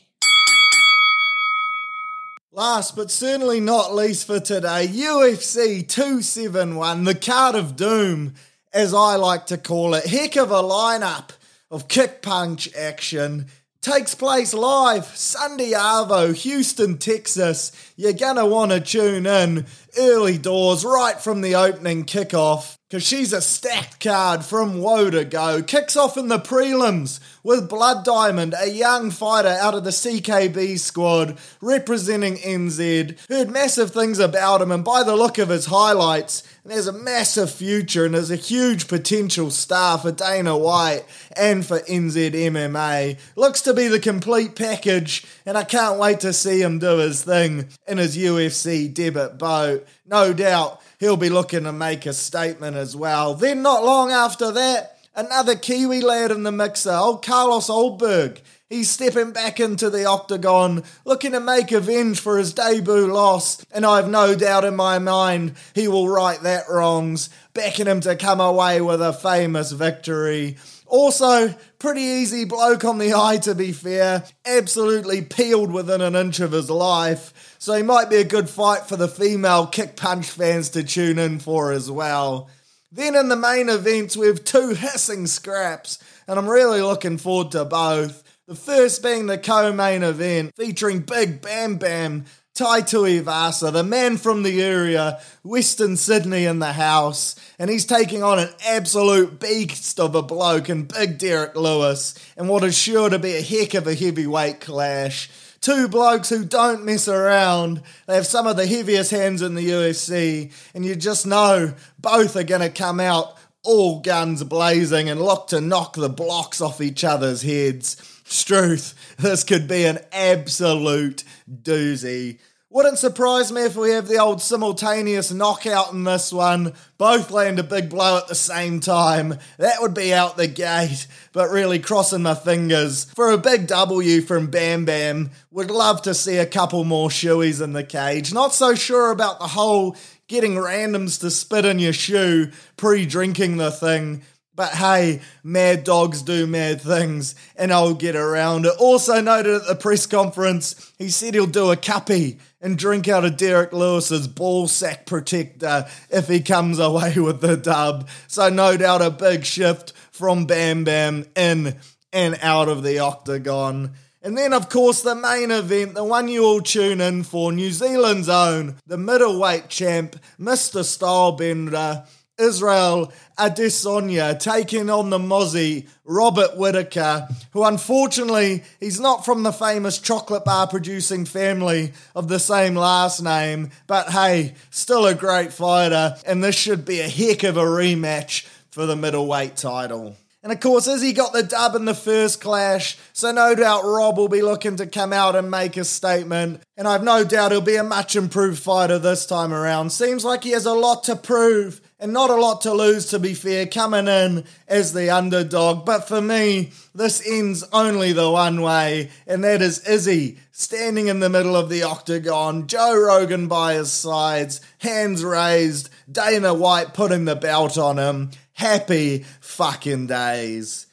Last 2.54 2.96
but 2.96 3.12
certainly 3.12 3.60
not 3.60 3.94
least 3.94 4.26
for 4.26 4.40
today, 4.40 4.88
UFC 4.88 5.86
271, 5.86 7.04
the 7.04 7.14
card 7.14 7.56
of 7.56 7.76
doom, 7.76 8.36
as 8.72 8.94
I 8.94 9.18
like 9.18 9.48
to 9.48 9.58
call 9.58 9.96
it. 9.96 10.06
Heck 10.06 10.38
of 10.38 10.52
a 10.52 10.64
lineup 10.64 11.32
of 11.70 11.90
kick 11.90 12.22
punch 12.22 12.74
action 12.74 13.48
takes 13.82 14.16
place 14.16 14.54
live 14.54 15.06
Sunday 15.06 15.72
Arvo, 15.72 16.34
Houston, 16.34 16.98
Texas. 16.98 17.72
You're 17.96 18.14
gonna 18.14 18.46
want 18.46 18.72
to 18.72 18.80
tune 18.80 19.26
in 19.26 19.66
early 19.98 20.38
doors 20.38 20.84
right 20.86 21.20
from 21.20 21.42
the 21.42 21.56
opening 21.56 22.06
kickoff 22.06 22.78
because 22.90 23.06
she's 23.06 23.34
a 23.34 23.42
stacked 23.42 24.00
card 24.00 24.46
from 24.46 24.80
woe 24.80 25.10
to 25.10 25.26
go. 25.26 25.62
Kicks 25.62 25.98
off 25.98 26.16
in 26.16 26.30
the 26.30 26.40
prelims 26.40 27.20
with 27.44 27.70
Blood 27.70 28.06
Diamond, 28.06 28.56
a 28.58 28.70
young 28.70 29.12
fighter 29.12 29.50
out 29.50 29.74
of 29.74 29.84
the 29.84 29.90
CKB 29.90 30.80
squad 30.80 31.38
representing 31.60 32.36
NZ. 32.36 33.18
Heard 33.30 33.50
massive 33.50 33.92
things 33.92 34.20
about 34.20 34.62
him, 34.62 34.72
and 34.72 34.86
by 34.86 35.04
the 35.04 35.18
look 35.18 35.38
of 35.38 35.50
his 35.50 35.66
highlights, 35.66 36.44
there's 36.70 36.88
a 36.88 36.94
massive 36.94 37.52
future 37.52 38.06
and 38.06 38.14
there's 38.14 38.32
a 38.32 38.36
huge 38.36 38.88
potential 38.88 39.50
star 39.52 39.98
for 39.98 40.12
Dana 40.12 40.58
White 40.58 41.04
and 41.36 41.66
for 41.66 41.80
NZ 41.80 42.32
MMA. 42.32 43.18
Looks 43.36 43.62
to 43.62 43.74
be 43.74 43.88
the 43.88 44.00
complete 44.00 44.56
package, 44.56 45.26
and 45.46 45.58
I 45.58 45.64
can't 45.64 46.00
wait 46.00 46.20
to 46.22 46.34
see 46.34 46.62
him 46.62 46.80
do 46.80 46.98
his 46.98 47.24
thing 47.24 47.70
in 47.88 47.98
his 47.98 48.18
UFC 48.18 48.94
debut 48.94 49.30
bout. 49.30 49.86
No 50.06 50.34
doubt 50.34 50.82
he'll 51.00 51.18
be 51.18 51.30
looking 51.30 51.64
to 51.64 51.72
make 51.72 52.06
a 52.06 52.14
statement 52.14 52.76
as 52.76 52.96
well. 52.96 53.34
Then, 53.34 53.62
not 53.62 53.84
long 53.84 54.12
after 54.12 54.52
that, 54.52 54.98
another 55.16 55.56
Kiwi 55.56 56.02
lad 56.02 56.32
in 56.32 56.44
the 56.44 56.52
mixer, 56.52 56.92
old 56.92 57.24
Carlos 57.26 57.70
Ulberg. 57.70 58.40
He's 58.70 58.90
stepping 58.90 59.32
back 59.32 59.62
into 59.62 59.90
the 59.90 60.04
octagon, 60.04 60.84
looking 61.06 61.32
to 61.32 61.40
make 61.40 61.72
avenge 61.72 62.20
for 62.20 62.38
his 62.38 62.52
debut 62.52 63.08
loss, 63.08 63.66
and 63.72 63.86
I've 63.86 64.10
no 64.10 64.36
doubt 64.36 64.66
in 64.66 64.76
my 64.76 65.00
mind 65.00 65.54
he 65.74 65.88
will 65.88 66.10
right 66.10 66.40
that 66.42 66.66
wrongs, 66.70 67.30
backing 67.54 67.86
him 67.86 68.02
to 68.02 68.18
come 68.18 68.42
away 68.42 68.82
with 68.82 69.02
a 69.02 69.14
famous 69.14 69.72
victory. 69.72 70.58
Also, 70.86 71.56
pretty 71.80 72.02
easy 72.02 72.44
bloke 72.44 72.84
on 72.84 72.98
the 72.98 73.14
eye 73.14 73.38
to 73.38 73.56
be 73.56 73.72
fair, 73.72 74.26
absolutely 74.46 75.22
peeled 75.22 75.72
within 75.72 76.02
an 76.02 76.18
inch 76.18 76.42
of 76.42 76.52
his 76.52 76.70
life, 76.70 77.56
so 77.60 77.74
he 77.74 77.84
might 77.84 78.10
be 78.10 78.18
a 78.18 78.26
good 78.26 78.50
fight 78.50 78.82
for 78.82 78.98
the 78.98 79.08
female 79.08 79.66
kick 79.66 79.96
punch 79.96 80.30
fans 80.30 80.70
to 80.72 80.84
tune 80.84 81.20
in 81.20 81.40
for 81.40 81.72
as 81.72 81.90
well. 81.90 82.50
Then 82.92 83.16
in 83.16 83.30
the 83.30 83.38
main 83.38 83.70
events, 83.70 84.18
we 84.18 84.28
have 84.28 84.44
two 84.44 84.74
hissing 84.74 85.26
scraps, 85.26 86.00
and 86.28 86.38
I'm 86.38 86.50
really 86.50 86.82
looking 86.82 87.18
forward 87.18 87.52
to 87.52 87.64
both. 87.64 88.26
The 88.48 88.56
first 88.56 89.04
being 89.04 89.26
the 89.26 89.38
co-main 89.38 90.04
event 90.04 90.56
featuring 90.56 91.02
Big 91.02 91.42
Bam 91.42 91.76
Bam 91.76 92.24
Tai 92.56 92.80
Tuivasa, 92.80 93.74
the 93.74 93.84
man 93.84 94.16
from 94.16 94.44
the 94.44 94.62
area, 94.62 95.20
Western 95.44 95.98
Sydney 95.98 96.46
in 96.46 96.60
the 96.60 96.72
house, 96.72 97.36
and 97.60 97.70
he's 97.70 97.84
taking 97.84 98.24
on 98.24 98.40
an 98.40 98.48
absolute 98.66 99.42
beast 99.42 100.00
of 100.00 100.16
a 100.16 100.22
bloke 100.22 100.70
in 100.70 100.86
Big 100.86 101.18
Derrick 101.18 101.58
Lewis, 101.58 102.16
and 102.38 102.48
what 102.48 102.64
is 102.64 102.78
sure 102.78 103.10
to 103.10 103.20
be 103.20 103.36
a 103.36 103.42
heck 103.42 103.74
of 103.74 103.86
a 103.86 103.94
heavyweight 103.94 104.62
clash. 104.62 105.30
Two 105.60 105.90
blokes 105.90 106.30
who 106.30 106.46
don't 106.46 106.86
mess 106.86 107.10
around. 107.10 107.82
They 108.06 108.16
have 108.16 108.26
some 108.26 108.48
of 108.48 108.56
the 108.56 108.66
heaviest 108.66 109.12
hands 109.12 109.42
in 109.42 109.56
the 109.56 109.70
UFC, 109.72 110.54
and 110.74 110.86
you 110.86 110.96
just 110.96 111.28
know 111.28 111.74
both 112.00 112.38
are 112.38 112.44
going 112.44 112.62
to 112.62 112.70
come 112.70 113.02
out 113.02 113.38
all 113.64 114.00
guns 114.00 114.42
blazing 114.46 115.10
and 115.10 115.22
look 115.22 115.48
to 115.48 115.60
knock 115.60 115.98
the 115.98 116.08
blocks 116.08 116.62
off 116.62 116.80
each 116.80 117.04
other's 117.04 117.42
heads. 117.42 118.17
Struth, 118.30 118.94
this 119.18 119.44
could 119.44 119.68
be 119.68 119.86
an 119.86 120.00
absolute 120.12 121.24
doozy. 121.50 122.40
Wouldn't 122.70 122.98
surprise 122.98 123.50
me 123.50 123.62
if 123.62 123.78
we 123.78 123.92
have 123.92 124.10
the 124.10 124.18
old 124.18 124.42
simultaneous 124.42 125.32
knockout 125.32 125.94
in 125.94 126.04
this 126.04 126.34
one. 126.34 126.74
Both 126.98 127.32
land 127.32 127.58
a 127.60 127.64
big 127.64 127.90
blow 127.90 128.18
at 128.18 128.28
the 128.28 128.36
same 128.36 128.82
time. 128.82 129.40
That 129.58 129.82
would 129.82 129.94
be 129.94 130.14
out 130.14 130.36
the 130.36 130.48
gate, 130.48 131.08
but 131.32 131.50
really 131.50 131.80
crossing 131.80 132.24
my 132.24 132.36
fingers 132.36 133.06
for 133.16 133.32
a 133.32 133.38
big 133.38 133.68
W 133.68 134.20
from 134.20 134.48
Bam 134.48 134.84
Bam. 134.84 135.32
Would 135.52 135.72
love 135.72 136.02
to 136.02 136.14
see 136.14 136.36
a 136.38 136.46
couple 136.46 136.84
more 136.84 137.08
shoeies 137.08 137.62
in 137.62 137.72
the 137.72 137.86
cage. 137.86 138.34
Not 138.34 138.54
so 138.54 138.76
sure 138.76 139.12
about 139.12 139.40
the 139.40 139.48
whole 139.48 139.96
getting 140.28 140.56
randoms 140.56 141.22
to 141.22 141.32
spit 141.32 141.64
in 141.64 141.80
your 141.80 141.94
shoe 141.94 142.52
pre 142.76 143.06
drinking 143.06 143.56
the 143.56 143.72
thing. 143.72 144.24
But 144.58 144.74
hey, 144.74 145.22
mad 145.44 145.84
dogs 145.84 146.24
do 146.24 146.48
mad 146.48 146.82
things, 146.82 147.36
and 147.56 147.72
I'll 147.72 147.94
get 147.94 148.16
around 148.16 148.66
it. 148.66 148.74
Also 148.80 149.22
noted 149.22 149.62
at 149.62 149.68
the 149.68 149.76
press 149.76 150.08
conference, 150.08 150.92
he 150.98 151.10
said 151.10 151.36
he'll 151.36 151.46
do 151.46 151.72
a 151.72 151.78
cuppy 151.78 152.40
and 152.60 152.76
drink 152.76 153.08
out 153.08 153.24
of 153.24 153.38
Derrick 153.38 153.72
Lewis's 153.72 154.28
ball 154.28 154.68
sack 154.68 155.06
protector 155.06 155.86
if 156.10 156.28
he 156.28 156.42
comes 156.42 156.80
away 156.80 157.14
with 157.20 157.40
the 157.40 157.56
dub. 157.56 158.10
So 158.28 158.50
no 158.50 158.76
doubt 158.78 159.04
a 159.04 159.12
big 159.12 159.46
shift 159.46 159.94
from 160.12 160.48
Bam 160.48 160.84
Bam 160.84 161.26
in 161.36 161.76
and 162.12 162.40
out 162.42 162.68
of 162.68 162.82
the 162.82 162.98
octagon. 162.98 163.92
And 164.24 164.36
then, 164.36 164.54
of 164.54 164.70
course, 164.70 165.04
the 165.04 165.14
main 165.14 165.52
event, 165.52 165.94
the 165.94 166.04
one 166.04 166.30
you 166.30 166.44
all 166.44 166.62
tune 166.62 167.00
in 167.00 167.22
for, 167.22 167.52
New 167.52 167.70
Zealand's 167.70 168.28
own, 168.28 168.78
the 168.88 168.98
middleweight 168.98 169.70
champ, 169.70 170.16
Mr. 170.40 170.82
Stylebender, 170.82 172.08
Israel 172.40 173.12
Adesanya 173.38 174.40
taking 174.40 174.90
on 174.90 175.10
the 175.10 175.20
Mozzie, 175.20 175.88
Robert 176.04 176.58
Whittaker, 176.58 177.28
who 177.52 177.64
unfortunately, 177.64 178.64
he's 178.80 179.00
not 179.00 179.26
from 179.26 179.44
the 179.44 179.54
famous 179.54 180.00
chocolate 180.00 180.46
bar 180.46 180.68
producing 180.68 181.26
family 181.26 181.94
of 182.16 182.28
the 182.28 182.40
same 182.40 182.76
last 182.76 183.22
name, 183.22 183.70
but 183.86 184.10
hey, 184.10 184.56
still 184.72 185.06
a 185.06 185.14
great 185.14 185.54
fighter, 185.54 186.16
and 186.26 186.44
this 186.44 186.56
should 186.56 186.86
be 186.86 187.00
a 187.00 187.08
heck 187.08 187.44
of 187.44 187.58
a 187.58 187.64
rematch 187.64 188.48
for 188.72 188.86
the 188.86 188.96
middleweight 188.96 189.56
title. 189.56 190.16
And 190.44 190.54
of 190.54 190.62
course, 190.62 190.88
as 190.88 191.02
he 191.02 191.14
got 191.14 191.34
the 191.34 191.44
dub 191.44 191.76
in 191.76 191.86
the 191.86 191.94
first 191.94 192.40
clash, 192.40 192.98
so 193.12 193.32
no 193.32 193.54
doubt 193.54 193.84
Rob 193.84 194.18
will 194.18 194.30
be 194.30 194.42
looking 194.42 194.78
to 194.78 194.88
come 194.88 195.12
out 195.12 195.36
and 195.36 195.52
make 195.52 195.76
a 195.76 195.84
statement. 195.84 196.62
And 196.78 196.88
I've 196.88 197.04
no 197.04 197.26
doubt 197.26 197.52
he'll 197.52 197.60
be 197.60 197.76
a 197.76 197.84
much 197.84 198.16
improved 198.16 198.60
fighter 198.60 198.98
this 198.98 199.26
time 199.26 199.52
around. 199.52 199.92
Seems 199.92 200.24
like 200.24 200.44
he 200.44 200.52
has 200.52 200.66
a 200.66 200.74
lot 200.74 201.04
to 201.06 201.16
prove 201.18 201.82
and 202.00 202.14
not 202.14 202.30
a 202.30 202.36
lot 202.36 202.62
to 202.62 202.74
lose, 202.74 203.08
to 203.08 203.20
be 203.20 203.34
fair, 203.34 203.66
coming 203.66 204.08
in 204.08 204.44
as 204.68 204.94
the 204.94 205.10
underdog. 205.10 205.86
But 205.86 206.08
for 206.08 206.22
me, 206.22 206.72
this 206.94 207.26
ends 207.28 207.64
only 207.74 208.14
the 208.14 208.30
one 208.30 208.62
way, 208.62 209.10
and 209.26 209.44
that 209.44 209.62
is 209.62 209.88
Izzy 209.88 210.38
standing 210.52 211.08
in 211.08 211.20
the 211.20 211.30
middle 211.30 211.56
of 211.56 211.70
the 211.70 211.84
octagon, 211.84 212.68
Joe 212.68 212.96
Rogan 212.96 213.48
by 213.48 213.76
his 213.76 213.92
sides, 213.92 214.62
hands 214.80 215.24
raised, 215.24 215.90
Dana 216.12 216.54
White 216.54 216.94
putting 216.94 217.26
the 217.26 217.36
belt 217.36 217.78
on 217.78 217.98
him. 217.98 218.32
Happy 218.54 219.26
fucking 219.40 220.08
days. 220.08 220.88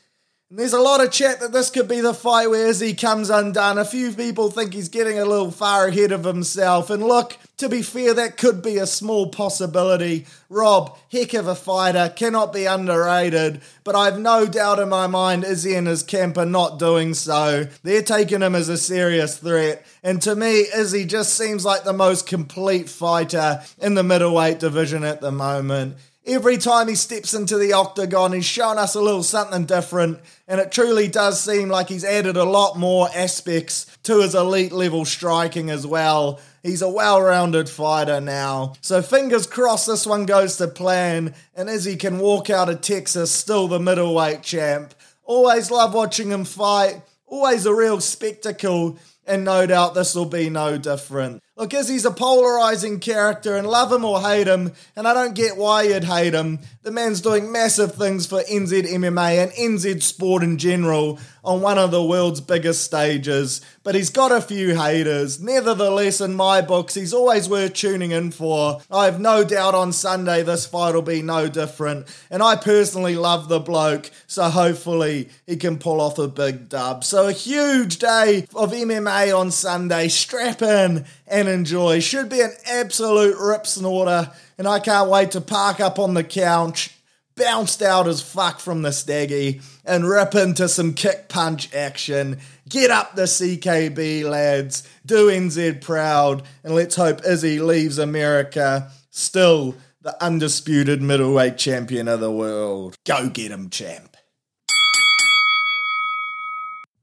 There's 0.51 0.75
a 0.75 0.81
lot 0.81 1.03
of 1.03 1.11
chat 1.11 1.41
that 1.41 1.53
this 1.53 1.71
could 1.71 1.89
be 1.89 2.01
the 2.01 2.15
fight 2.15 2.49
where 2.49 2.69
Izzy 2.69 2.95
comes 2.95 3.31
undone. 3.31 3.79
A 3.79 3.85
few 3.85 4.13
people 4.13 4.51
think 4.51 4.73
he's 4.73 4.89
getting 4.89 5.19
a 5.19 5.25
little 5.25 5.51
far 5.51 5.89
ahead 5.89 6.13
of 6.13 6.25
himself. 6.25 6.91
And 6.91 7.03
look, 7.03 7.39
to 7.59 7.69
be 7.69 7.83
fair, 7.83 8.15
that 8.15 8.37
could 8.37 8.63
be 8.63 8.79
a 8.79 8.87
small 8.87 9.29
possibility. 9.29 10.27
Rob, 10.49 10.99
heck 11.11 11.35
of 11.35 11.47
a 11.47 11.55
fighter, 11.55 12.13
cannot 12.15 12.53
be 12.53 12.65
underrated. 12.65 13.61
But 13.85 13.95
I've 13.95 14.19
no 14.19 14.47
doubt 14.47 14.81
in 14.81 14.89
my 14.89 15.07
mind 15.07 15.45
Izzy 15.45 15.75
and 15.75 15.87
his 15.87 16.03
camp 16.03 16.37
are 16.37 16.47
not 16.47 16.79
doing 16.79 17.15
so. 17.15 17.67
They're 17.83 18.03
taking 18.03 18.43
him 18.43 18.55
as 18.55 18.69
a 18.69 18.77
serious 18.77 19.39
threat. 19.39 19.87
And 20.03 20.21
to 20.23 20.35
me, 20.35 20.67
Izzy 20.75 21.05
just 21.05 21.35
seems 21.35 21.65
like 21.65 21.85
the 21.85 21.93
most 21.93 22.27
complete 22.27 22.89
fighter 22.89 23.63
in 23.79 23.95
the 23.95 24.03
middleweight 24.03 24.59
division 24.59 25.05
at 25.05 25.21
the 25.21 25.33
moment. 25.33 25.97
Every 26.27 26.57
time 26.57 26.89
he 26.89 26.95
steps 26.95 27.35
into 27.35 27.59
the 27.59 27.75
octagon, 27.75 28.33
he's 28.33 28.47
shown 28.47 28.79
us 28.79 28.95
a 28.95 29.01
little 29.01 29.23
something 29.23 29.67
different, 29.67 30.21
and 30.49 30.59
it 30.59 30.73
truly 30.73 31.07
does 31.07 31.39
seem 31.39 31.69
like 31.69 31.91
he's 31.91 32.05
added 32.05 32.39
a 32.39 32.45
lot 32.45 32.79
more 32.79 33.09
aspects 33.15 33.87
to 34.05 34.23
his 34.23 34.35
elite 34.35 34.73
level 34.73 35.05
striking 35.05 35.69
as 35.69 35.87
well. 35.87 36.41
He's 36.65 36.81
a 36.81 36.89
well 36.89 37.21
rounded 37.21 37.69
fighter 37.69 38.23
now. 38.23 38.73
So 38.81 39.03
fingers 39.03 39.47
crossed 39.47 39.87
this 39.87 40.07
one 40.07 40.25
goes 40.25 40.57
to 40.57 40.67
plan, 40.67 41.35
and 41.55 41.69
Izzy 41.69 41.97
can 41.97 42.19
walk 42.19 42.49
out 42.49 42.71
of 42.71 42.81
Texas 42.81 43.31
still 43.31 43.69
the 43.69 43.79
middleweight 43.79 44.43
champ. 44.43 44.95
Always 45.25 45.71
love 45.71 45.93
watching 45.93 46.31
him 46.31 46.47
fight, 46.47 47.03
always 47.27 47.67
a 47.67 47.75
real 47.75 48.01
spectacle, 48.01 48.99
and 49.27 49.45
no 49.45 49.67
doubt 49.67 49.95
this 49.95 50.15
will 50.15 50.25
be 50.25 50.49
no 50.49 50.79
different. 50.79 51.43
Look, 51.57 51.75
Izzy's 51.75 52.07
a 52.07 52.11
polarizing 52.11 52.99
character 52.99 53.57
and 53.57 53.67
love 53.67 53.93
him 53.93 54.05
or 54.05 54.21
hate 54.23 54.47
him, 54.47 54.73
and 54.97 55.07
I 55.07 55.15
don't 55.15 55.35
get 55.35 55.59
why 55.59 55.83
you'd 55.83 56.05
hate 56.05 56.35
him. 56.35 56.61
The 56.83 56.91
man's 56.91 57.21
doing 57.21 57.53
massive 57.53 57.95
things 57.95 58.27
for 58.27 58.43
NZ 58.43 58.91
MMA 58.91 59.43
and 59.43 59.53
NZ 59.53 60.03
sport 60.03 60.43
in 60.43 60.57
general 60.59 61.19
on 61.45 61.61
one 61.61 61.79
of 61.79 61.91
the 61.91 62.03
world's 62.03 62.41
biggest 62.41 62.83
stages, 62.83 63.61
but 63.83 63.95
he's 63.95 64.11
got 64.11 64.33
a 64.33 64.41
few 64.41 64.75
haters. 64.75 65.41
Nevertheless, 65.41 66.21
in 66.21 66.35
my 66.35 66.63
books, 66.63 66.95
he's 66.95 67.13
always 67.13 67.49
worth 67.49 67.75
tuning 67.75 68.11
in 68.13 68.31
for. 68.31 68.81
I 68.91 69.05
have 69.05 69.21
no 69.21 69.45
doubt 69.45 69.75
on 69.75 69.93
Sunday 69.93 70.43
this 70.43 70.67
fight 70.67 70.95
will 70.95 71.03
be 71.03 71.23
no 71.23 71.49
different, 71.49 72.07
and 72.31 72.43
I 72.43 72.57
personally 72.57 73.17
love 73.17 73.49
the 73.49 73.61
bloke, 73.61 74.11
so 74.27 74.45
hopefully 74.45 75.29
he 75.47 75.57
can 75.57 75.79
pull 75.79 76.01
off 76.01 76.19
a 76.19 76.29
big 76.29 76.69
dub. 76.69 77.05
So 77.05 77.29
a 77.29 77.33
huge 77.33 77.99
day 77.99 78.47
of 78.55 78.73
MMA 78.73 79.37
on 79.39 79.51
Sunday. 79.51 80.09
Strap 80.09 80.63
in 80.63 81.05
and 81.27 81.49
enjoy. 81.49 82.01
Should 82.01 82.29
be 82.29 82.41
an 82.41 82.53
absolute 82.67 83.37
rip 83.39 83.67
snorter, 83.67 84.31
and 84.57 84.67
I 84.67 84.79
can't 84.79 85.11
wait 85.11 85.33
to 85.33 85.41
park 85.41 85.81
up 85.81 85.99
on 85.99 86.15
the 86.15 86.25
couch, 86.25 86.97
bounced 87.37 87.83
out 87.83 88.07
as 88.07 88.23
fuck 88.23 88.61
from 88.61 88.83
the 88.83 88.93
staggy, 88.93 89.61
and 89.85 90.09
rip 90.09 90.35
into 90.35 90.69
some 90.69 90.95
kick 90.95 91.29
punch 91.29 91.75
action. 91.75 92.39
Get 92.69 92.91
up 92.91 93.15
the 93.15 93.23
CKB, 93.23 94.25
lads. 94.25 94.89
Do 95.05 95.29
NZ 95.29 95.81
proud, 95.81 96.43
and 96.63 96.75
let's 96.75 96.97
hope 96.97 97.25
Izzy 97.25 97.61
leaves 97.61 97.99
America 97.99 98.91
still 99.11 99.75
the 100.03 100.23
undisputed 100.23 101.01
middleweight 101.01 101.57
champion 101.57 102.09
of 102.09 102.21
the 102.21 102.31
world. 102.31 102.97
Go 103.07 103.29
get 103.31 103.51
him, 103.51 103.71
champ. 103.71 104.14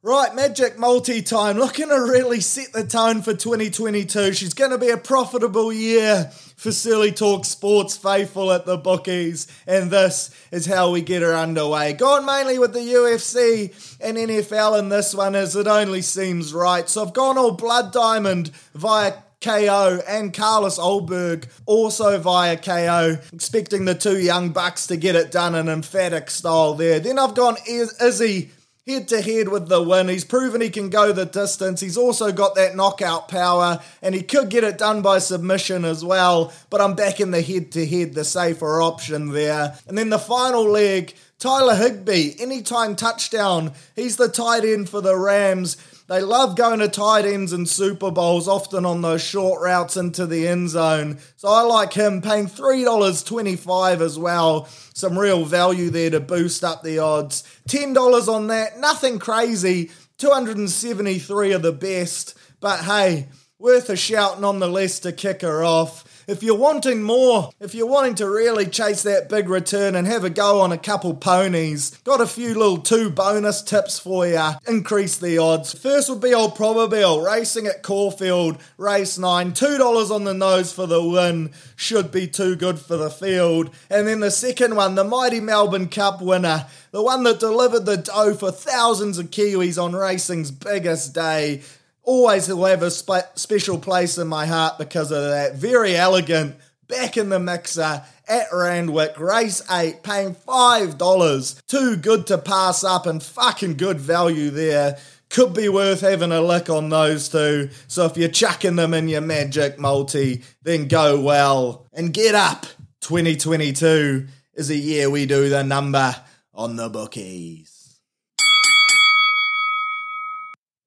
Right, 0.03 0.33
Magic 0.33 0.79
Multi 0.79 1.21
time, 1.21 1.59
looking 1.59 1.89
to 1.89 1.93
really 1.93 2.41
set 2.41 2.73
the 2.73 2.83
tone 2.83 3.21
for 3.21 3.35
2022. 3.35 4.33
She's 4.33 4.55
going 4.55 4.71
to 4.71 4.79
be 4.79 4.89
a 4.89 4.97
profitable 4.97 5.71
year 5.71 6.31
for 6.55 6.71
Silly 6.71 7.11
Talk 7.11 7.45
Sports 7.45 7.97
faithful 7.97 8.51
at 8.51 8.65
the 8.65 8.77
bookies, 8.77 9.45
and 9.67 9.91
this 9.91 10.31
is 10.49 10.65
how 10.65 10.89
we 10.89 11.01
get 11.01 11.21
her 11.21 11.35
underway. 11.35 11.93
Gone 11.93 12.25
mainly 12.25 12.57
with 12.57 12.73
the 12.73 12.79
UFC 12.79 13.99
and 14.01 14.17
NFL 14.17 14.79
in 14.79 14.89
this 14.89 15.13
one, 15.13 15.35
as 15.35 15.55
it 15.55 15.67
only 15.67 16.01
seems 16.01 16.51
right. 16.51 16.89
So 16.89 17.05
I've 17.05 17.13
gone 17.13 17.37
all 17.37 17.51
Blood 17.51 17.93
Diamond 17.93 18.49
via 18.73 19.13
KO 19.39 19.99
and 20.07 20.33
Carlos 20.33 20.79
Ulberg 20.79 21.47
also 21.67 22.17
via 22.17 22.57
KO, 22.57 23.19
expecting 23.31 23.85
the 23.85 23.93
two 23.93 24.17
young 24.17 24.49
bucks 24.49 24.87
to 24.87 24.97
get 24.97 25.15
it 25.15 25.31
done 25.31 25.53
in 25.53 25.69
emphatic 25.69 26.31
style 26.31 26.73
there. 26.73 26.99
Then 26.99 27.19
I've 27.19 27.35
gone 27.35 27.57
Izzy 27.67 28.49
head 28.87 29.07
to 29.09 29.21
head 29.21 29.49
with 29.49 29.67
the 29.67 29.81
win. 29.81 30.07
He's 30.07 30.25
proven 30.25 30.61
he 30.61 30.69
can 30.69 30.89
go 30.89 31.11
the 31.11 31.25
distance. 31.25 31.81
He's 31.81 31.97
also 31.97 32.31
got 32.31 32.55
that 32.55 32.75
knockout 32.75 33.27
power, 33.27 33.79
and 34.01 34.15
he 34.15 34.23
could 34.23 34.49
get 34.49 34.63
it 34.63 34.77
done 34.77 35.01
by 35.01 35.19
submission 35.19 35.85
as 35.85 36.03
well. 36.03 36.51
But 36.69 36.81
I'm 36.81 36.95
back 36.95 37.19
in 37.19 37.31
the 37.31 37.41
head 37.41 37.71
to 37.73 37.85
head, 37.85 38.13
the 38.13 38.25
safer 38.25 38.81
option 38.81 39.33
there. 39.33 39.77
And 39.87 39.97
then 39.97 40.09
the 40.09 40.19
final 40.19 40.63
leg. 40.63 41.13
Tyler 41.37 41.73
Higbee, 41.73 42.35
anytime 42.39 42.95
touchdown. 42.95 43.73
He's 43.95 44.17
the 44.17 44.27
tight 44.27 44.63
end 44.63 44.89
for 44.89 45.01
the 45.01 45.17
Rams. 45.17 45.75
They 46.11 46.19
love 46.19 46.57
going 46.57 46.79
to 46.79 46.89
tight 46.89 47.23
ends 47.23 47.53
and 47.53 47.69
Super 47.69 48.11
Bowls, 48.11 48.45
often 48.45 48.85
on 48.85 49.01
those 49.01 49.23
short 49.23 49.61
routes 49.61 49.95
into 49.95 50.25
the 50.25 50.45
end 50.45 50.67
zone. 50.67 51.19
So 51.37 51.47
I 51.47 51.61
like 51.61 51.93
him 51.93 52.21
paying 52.21 52.47
$3.25 52.47 54.01
as 54.01 54.19
well. 54.19 54.65
Some 54.93 55.17
real 55.17 55.45
value 55.45 55.89
there 55.89 56.09
to 56.09 56.19
boost 56.19 56.65
up 56.65 56.83
the 56.83 56.99
odds. 56.99 57.43
$10 57.69 58.27
on 58.27 58.47
that, 58.47 58.77
nothing 58.77 59.19
crazy. 59.19 59.89
273 60.17 61.53
of 61.53 61.61
the 61.61 61.71
best. 61.71 62.37
But 62.59 62.81
hey, 62.81 63.29
worth 63.57 63.89
a 63.89 63.95
shout 63.95 64.41
nonetheless 64.41 64.99
to 64.99 65.13
kick 65.13 65.43
her 65.43 65.63
off. 65.63 66.03
If 66.31 66.41
you're 66.43 66.55
wanting 66.55 67.03
more, 67.03 67.49
if 67.59 67.75
you're 67.75 67.85
wanting 67.85 68.15
to 68.15 68.29
really 68.29 68.65
chase 68.65 69.03
that 69.03 69.27
big 69.27 69.49
return 69.49 69.95
and 69.95 70.07
have 70.07 70.23
a 70.23 70.29
go 70.29 70.61
on 70.61 70.71
a 70.71 70.77
couple 70.77 71.13
ponies, 71.13 71.89
got 72.05 72.21
a 72.21 72.25
few 72.25 72.53
little 72.53 72.77
two 72.77 73.09
bonus 73.09 73.61
tips 73.61 73.99
for 73.99 74.25
you. 74.25 74.51
Increase 74.65 75.17
the 75.17 75.37
odds. 75.39 75.77
First 75.77 76.09
would 76.09 76.21
be 76.21 76.33
old 76.33 76.55
Probabel 76.55 77.19
racing 77.19 77.67
at 77.67 77.83
Caulfield, 77.83 78.59
race 78.77 79.17
nine, 79.17 79.51
$2 79.51 80.09
on 80.09 80.23
the 80.23 80.33
nose 80.33 80.71
for 80.71 80.87
the 80.87 81.03
win. 81.03 81.51
Should 81.75 82.13
be 82.13 82.27
too 82.27 82.55
good 82.55 82.79
for 82.79 82.95
the 82.95 83.09
field. 83.09 83.69
And 83.89 84.07
then 84.07 84.21
the 84.21 84.31
second 84.31 84.77
one, 84.77 84.95
the 84.95 85.03
mighty 85.03 85.41
Melbourne 85.41 85.89
Cup 85.89 86.21
winner, 86.21 86.65
the 86.91 87.03
one 87.03 87.23
that 87.23 87.41
delivered 87.41 87.85
the 87.85 87.97
dough 87.97 88.35
for 88.35 88.51
thousands 88.51 89.17
of 89.17 89.31
Kiwis 89.31 89.77
on 89.77 89.91
racing's 89.91 90.49
biggest 90.49 91.13
day 91.13 91.61
always 92.03 92.47
will 92.47 92.65
have 92.65 92.83
a 92.83 92.91
spe- 92.91 93.35
special 93.35 93.77
place 93.79 94.17
in 94.17 94.27
my 94.27 94.45
heart 94.45 94.77
because 94.77 95.11
of 95.11 95.23
that. 95.23 95.55
Verry 95.55 95.95
Elleegant, 95.95 96.55
back 96.87 97.17
in 97.17 97.29
the 97.29 97.39
mixer 97.39 98.03
at 98.27 98.47
Randwick, 98.53 99.19
race 99.19 99.61
8, 99.69 100.03
paying 100.03 100.35
$5. 100.35 101.65
Too 101.67 101.95
good 101.97 102.27
to 102.27 102.37
pass 102.37 102.83
up 102.83 103.05
and 103.05 103.21
fucking 103.21 103.77
good 103.77 103.99
value 103.99 104.49
there. 104.49 104.97
Could 105.29 105.53
be 105.53 105.69
worth 105.69 106.01
having 106.01 106.31
a 106.31 106.41
lick 106.41 106.69
on 106.69 106.89
those 106.89 107.29
two. 107.29 107.69
So 107.87 108.05
if 108.05 108.17
you're 108.17 108.29
chucking 108.29 108.75
them 108.75 108.93
in 108.93 109.07
your 109.07 109.21
magic 109.21 109.79
multi, 109.79 110.43
then 110.61 110.87
go 110.87 111.21
well. 111.21 111.87
And 111.93 112.13
get 112.13 112.35
up! 112.35 112.65
2022 113.01 114.27
is 114.53 114.69
a 114.69 114.75
year 114.75 115.09
we 115.09 115.25
do 115.25 115.49
the 115.49 115.63
number 115.63 116.15
on 116.53 116.75
the 116.75 116.89
bookies. 116.89 117.70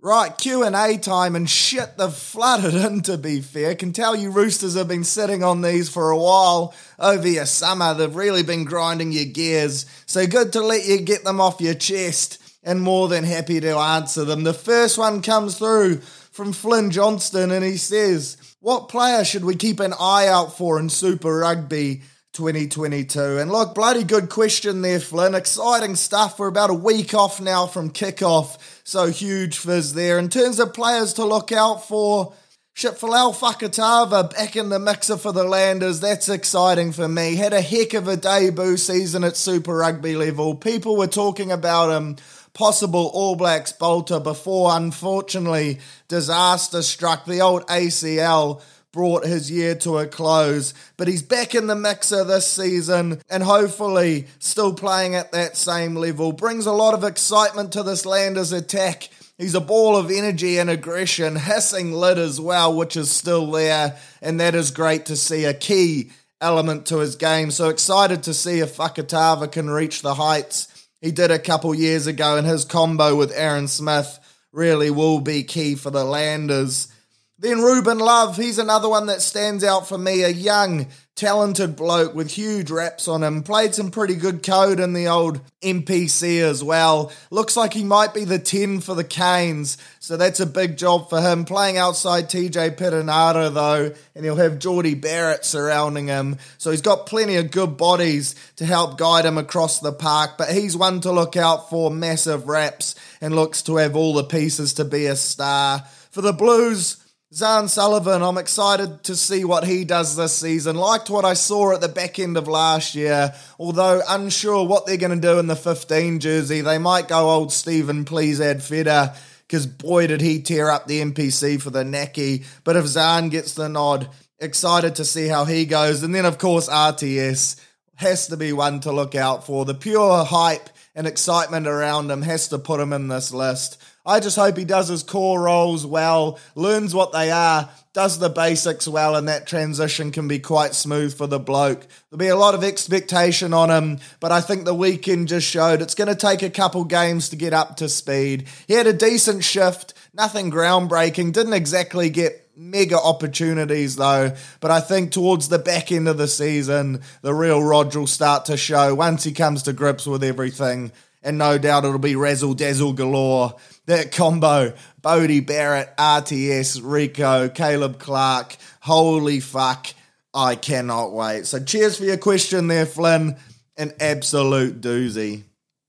Right, 0.04 0.36
Q&A 0.36 0.98
time 0.98 1.34
and 1.34 1.48
shit, 1.48 1.96
they've 1.96 2.12
flooded 2.12 2.74
in 2.74 3.00
to 3.04 3.16
be 3.16 3.40
fair. 3.40 3.74
Can 3.74 3.94
tell 3.94 4.14
you 4.14 4.30
roosters 4.30 4.74
have 4.74 4.86
been 4.86 5.02
sitting 5.02 5.42
on 5.42 5.62
these 5.62 5.88
for 5.88 6.10
a 6.10 6.18
while 6.18 6.74
over 6.98 7.26
your 7.26 7.46
summer. 7.46 7.94
They've 7.94 8.14
really 8.14 8.42
been 8.42 8.64
grinding 8.64 9.12
your 9.12 9.24
gears. 9.24 9.86
So 10.04 10.26
good 10.26 10.52
to 10.52 10.60
let 10.60 10.84
you 10.84 11.00
get 11.00 11.24
them 11.24 11.40
off 11.40 11.58
your 11.58 11.72
chest 11.72 12.38
and 12.62 12.82
more 12.82 13.08
than 13.08 13.24
happy 13.24 13.60
to 13.60 13.78
answer 13.78 14.26
them. 14.26 14.44
The 14.44 14.52
first 14.52 14.98
one 14.98 15.22
comes 15.22 15.56
through 15.56 16.00
from 16.32 16.52
Flynn 16.52 16.90
Johnston 16.90 17.50
and 17.50 17.64
he 17.64 17.78
says, 17.78 18.36
What 18.60 18.90
player 18.90 19.24
should 19.24 19.46
we 19.46 19.56
keep 19.56 19.80
an 19.80 19.94
eye 19.98 20.26
out 20.26 20.54
for 20.54 20.78
in 20.78 20.90
Super 20.90 21.34
Rugby 21.38 22.02
2022? 22.34 23.38
And 23.38 23.50
look, 23.50 23.74
bloody 23.74 24.04
good 24.04 24.28
question 24.28 24.82
there, 24.82 25.00
Flynn. 25.00 25.34
Exciting 25.34 25.96
stuff. 25.96 26.38
We're 26.38 26.48
about 26.48 26.70
a 26.70 26.74
week 26.74 27.14
off 27.14 27.40
now 27.40 27.66
from 27.66 27.90
kickoff 27.90 28.58
so 28.84 29.06
huge 29.06 29.58
fizz 29.58 29.94
there. 29.94 30.18
In 30.18 30.28
terms 30.28 30.60
of 30.60 30.74
players 30.74 31.14
to 31.14 31.24
look 31.24 31.52
out 31.52 31.88
for, 31.88 32.34
Shit, 32.76 32.94
Folau 32.94 33.32
Fakatava 33.32 34.34
back 34.34 34.56
in 34.56 34.68
the 34.68 34.80
mixer 34.80 35.16
for 35.16 35.30
the 35.30 35.44
Landers. 35.44 36.00
That's 36.00 36.28
exciting 36.28 36.90
for 36.90 37.06
me. 37.06 37.36
Had 37.36 37.52
a 37.52 37.60
heck 37.60 37.94
of 37.94 38.08
a 38.08 38.16
debut 38.16 38.76
season 38.78 39.22
at 39.22 39.36
Super 39.36 39.76
Rugby 39.76 40.16
level. 40.16 40.56
People 40.56 40.96
were 40.96 41.06
talking 41.06 41.52
about 41.52 41.96
him, 41.96 42.16
possible 42.52 43.12
All 43.14 43.36
Blacks 43.36 43.70
bolter, 43.70 44.18
before 44.18 44.76
unfortunately 44.76 45.78
disaster 46.08 46.82
struck 46.82 47.26
the 47.26 47.42
old 47.42 47.64
ACL 47.68 48.60
brought 48.94 49.26
his 49.26 49.50
year 49.50 49.74
to 49.74 49.98
a 49.98 50.06
close. 50.06 50.72
But 50.96 51.08
he's 51.08 51.22
back 51.22 51.56
in 51.56 51.66
the 51.66 51.74
mixer 51.74 52.22
this 52.22 52.46
season 52.46 53.20
and 53.28 53.42
hopefully 53.42 54.28
still 54.38 54.72
playing 54.72 55.16
at 55.16 55.32
that 55.32 55.56
same 55.56 55.96
level. 55.96 56.30
Brings 56.30 56.64
a 56.64 56.72
lot 56.72 56.94
of 56.94 57.02
excitement 57.02 57.72
to 57.72 57.82
this 57.82 58.06
Landers 58.06 58.52
attack. 58.52 59.08
He's 59.36 59.56
a 59.56 59.60
ball 59.60 59.96
of 59.96 60.12
energy 60.12 60.58
and 60.58 60.70
aggression, 60.70 61.34
hissing 61.34 61.92
lid 61.92 62.18
as 62.18 62.40
well, 62.40 62.74
which 62.74 62.96
is 62.96 63.10
still 63.10 63.50
there. 63.50 63.98
And 64.22 64.38
that 64.38 64.54
is 64.54 64.70
great 64.70 65.06
to 65.06 65.16
see 65.16 65.44
a 65.44 65.52
key 65.52 66.12
element 66.40 66.86
to 66.86 66.98
his 66.98 67.16
game. 67.16 67.50
So 67.50 67.70
excited 67.70 68.22
to 68.22 68.32
see 68.32 68.60
if 68.60 68.76
Fakatava 68.76 69.50
can 69.50 69.68
reach 69.68 70.02
the 70.02 70.14
heights 70.14 70.86
he 71.00 71.10
did 71.10 71.32
a 71.32 71.38
couple 71.38 71.74
years 71.74 72.06
ago, 72.06 72.36
and 72.36 72.46
his 72.46 72.64
combo 72.64 73.14
with 73.16 73.32
Aaron 73.34 73.68
Smith 73.68 74.20
really 74.52 74.88
will 74.88 75.20
be 75.20 75.42
key 75.42 75.74
for 75.74 75.90
the 75.90 76.04
Landers. 76.04 76.88
Then 77.36 77.62
Ruben 77.62 77.98
Love, 77.98 78.36
he's 78.36 78.58
another 78.58 78.88
one 78.88 79.06
that 79.06 79.20
stands 79.20 79.64
out 79.64 79.88
for 79.88 79.98
me, 79.98 80.22
a 80.22 80.28
young 80.28 80.86
talented 81.16 81.74
bloke 81.74 82.14
with 82.14 82.30
huge 82.30 82.70
reps 82.70 83.08
on 83.08 83.24
him. 83.24 83.42
Played 83.42 83.74
some 83.74 83.90
pretty 83.90 84.14
good 84.14 84.44
code 84.44 84.78
in 84.78 84.92
the 84.92 85.08
old 85.08 85.40
NPC 85.60 86.40
as 86.42 86.62
well. 86.62 87.10
Looks 87.30 87.56
like 87.56 87.72
he 87.72 87.82
might 87.82 88.14
be 88.14 88.24
the 88.24 88.38
10 88.38 88.80
for 88.80 88.94
the 88.94 89.02
Canes, 89.02 89.78
so 89.98 90.16
that's 90.16 90.38
a 90.38 90.46
big 90.46 90.76
job 90.76 91.10
for 91.10 91.20
him. 91.20 91.44
Playing 91.44 91.76
outside 91.76 92.30
TJ 92.30 92.76
Perenara 92.76 93.52
though, 93.52 93.92
and 94.14 94.24
he'll 94.24 94.36
have 94.36 94.60
Jordie 94.60 94.94
Barrett 94.94 95.44
surrounding 95.44 96.06
him. 96.06 96.38
So 96.58 96.70
he's 96.70 96.82
got 96.82 97.06
plenty 97.06 97.34
of 97.34 97.50
good 97.50 97.76
bodies 97.76 98.36
to 98.56 98.64
help 98.64 98.96
guide 98.96 99.24
him 99.24 99.38
across 99.38 99.80
the 99.80 99.92
park, 99.92 100.38
but 100.38 100.52
he's 100.52 100.76
one 100.76 101.00
to 101.00 101.10
look 101.10 101.36
out 101.36 101.68
for 101.68 101.90
massive 101.90 102.46
reps 102.46 102.94
and 103.20 103.34
looks 103.34 103.62
to 103.62 103.76
have 103.76 103.96
all 103.96 104.14
the 104.14 104.22
pieces 104.22 104.74
to 104.74 104.84
be 104.84 105.06
a 105.06 105.16
star. 105.16 105.84
For 106.10 106.20
the 106.20 106.32
Blues, 106.32 107.03
Zarn 107.34 107.68
Sullivan, 107.68 108.22
I'm 108.22 108.38
excited 108.38 109.02
to 109.02 109.16
see 109.16 109.44
what 109.44 109.64
he 109.64 109.84
does 109.84 110.14
this 110.14 110.34
season. 110.34 110.76
Liked 110.76 111.10
what 111.10 111.24
I 111.24 111.34
saw 111.34 111.74
at 111.74 111.80
the 111.80 111.88
back 111.88 112.20
end 112.20 112.36
of 112.36 112.46
last 112.46 112.94
year, 112.94 113.34
although 113.58 114.00
unsure 114.08 114.64
what 114.64 114.86
they're 114.86 114.98
going 114.98 115.20
to 115.20 115.28
do 115.28 115.40
in 115.40 115.48
the 115.48 115.56
15 115.56 116.20
jersey. 116.20 116.60
They 116.60 116.78
might 116.78 117.08
go 117.08 117.30
old 117.30 117.52
Stephen 117.52 118.04
Perofeta, 118.04 119.16
because 119.48 119.66
boy, 119.66 120.06
did 120.06 120.20
he 120.20 120.42
tear 120.42 120.70
up 120.70 120.86
the 120.86 121.00
NPC 121.00 121.60
for 121.60 121.70
the 121.70 121.82
Naki. 121.82 122.44
But 122.62 122.76
if 122.76 122.84
Zarn 122.84 123.32
gets 123.32 123.54
the 123.54 123.68
nod, 123.68 124.08
excited 124.38 124.94
to 124.94 125.04
see 125.04 125.26
how 125.26 125.44
he 125.44 125.64
goes. 125.64 126.04
And 126.04 126.14
then, 126.14 126.26
of 126.26 126.38
course, 126.38 126.68
RTS 126.68 127.60
has 127.96 128.28
to 128.28 128.36
be 128.36 128.52
one 128.52 128.78
to 128.80 128.92
look 128.92 129.16
out 129.16 129.44
for. 129.44 129.64
The 129.64 129.74
pure 129.74 130.24
hype 130.24 130.70
and 130.94 131.08
excitement 131.08 131.66
around 131.66 132.12
him 132.12 132.22
has 132.22 132.46
to 132.50 132.58
put 132.58 132.78
him 132.78 132.92
in 132.92 133.08
this 133.08 133.34
list. 133.34 133.82
I 134.06 134.20
just 134.20 134.36
hope 134.36 134.58
he 134.58 134.64
does 134.66 134.88
his 134.88 135.02
core 135.02 135.40
roles 135.40 135.86
well, 135.86 136.38
learns 136.54 136.94
what 136.94 137.12
they 137.12 137.30
are, 137.30 137.70
does 137.94 138.18
the 138.18 138.28
basics 138.28 138.86
well, 138.86 139.16
and 139.16 139.28
that 139.28 139.46
transition 139.46 140.10
can 140.10 140.28
be 140.28 140.38
quite 140.38 140.74
smooth 140.74 141.16
for 141.16 141.26
the 141.26 141.38
bloke. 141.38 141.86
There'll 142.10 142.18
be 142.18 142.28
a 142.28 142.36
lot 142.36 142.54
of 142.54 142.62
expectation 142.62 143.54
on 143.54 143.70
him, 143.70 144.00
but 144.20 144.30
I 144.30 144.42
think 144.42 144.64
the 144.64 144.74
weekend 144.74 145.28
just 145.28 145.46
showed 145.48 145.80
it's 145.80 145.94
going 145.94 146.08
to 146.08 146.14
take 146.14 146.42
a 146.42 146.50
couple 146.50 146.84
games 146.84 147.30
to 147.30 147.36
get 147.36 147.54
up 147.54 147.76
to 147.76 147.88
speed. 147.88 148.46
He 148.66 148.74
had 148.74 148.86
a 148.86 148.92
decent 148.92 149.42
shift, 149.42 149.94
nothing 150.12 150.50
groundbreaking, 150.50 151.32
didn't 151.32 151.54
exactly 151.54 152.10
get 152.10 152.44
mega 152.56 153.00
opportunities 153.00 153.96
though. 153.96 154.32
But 154.60 154.70
I 154.70 154.80
think 154.80 155.12
towards 155.12 155.48
the 155.48 155.58
back 155.58 155.90
end 155.90 156.08
of 156.08 156.18
the 156.18 156.28
season, 156.28 157.00
the 157.22 157.34
real 157.34 157.62
Rog 157.62 157.94
will 157.94 158.06
start 158.06 158.44
to 158.46 158.56
show 158.56 158.94
once 158.94 159.24
he 159.24 159.32
comes 159.32 159.62
to 159.64 159.72
grips 159.72 160.06
with 160.06 160.22
everything. 160.22 160.92
And 161.24 161.38
no 161.38 161.56
doubt 161.58 161.84
it'll 161.84 161.98
be 161.98 162.16
razzle 162.16 162.54
dazzle 162.54 162.92
galore 162.92 163.56
that 163.86 164.12
combo, 164.12 164.74
Bodie 165.02 165.40
Barrett, 165.40 165.94
RTS, 165.96 166.80
Rieko, 166.80 167.54
Caleb 167.54 167.98
Clark. 167.98 168.56
holy 168.80 169.40
fuck, 169.40 169.88
I 170.32 170.56
cannot 170.56 171.12
wait. 171.12 171.46
So 171.46 171.62
cheers 171.62 171.96
for 171.96 172.04
your 172.04 172.16
question 172.16 172.68
there, 172.68 172.86
Flynn. 172.86 173.36
An 173.76 173.92
absolute 173.98 174.80
doozy. 174.80 175.42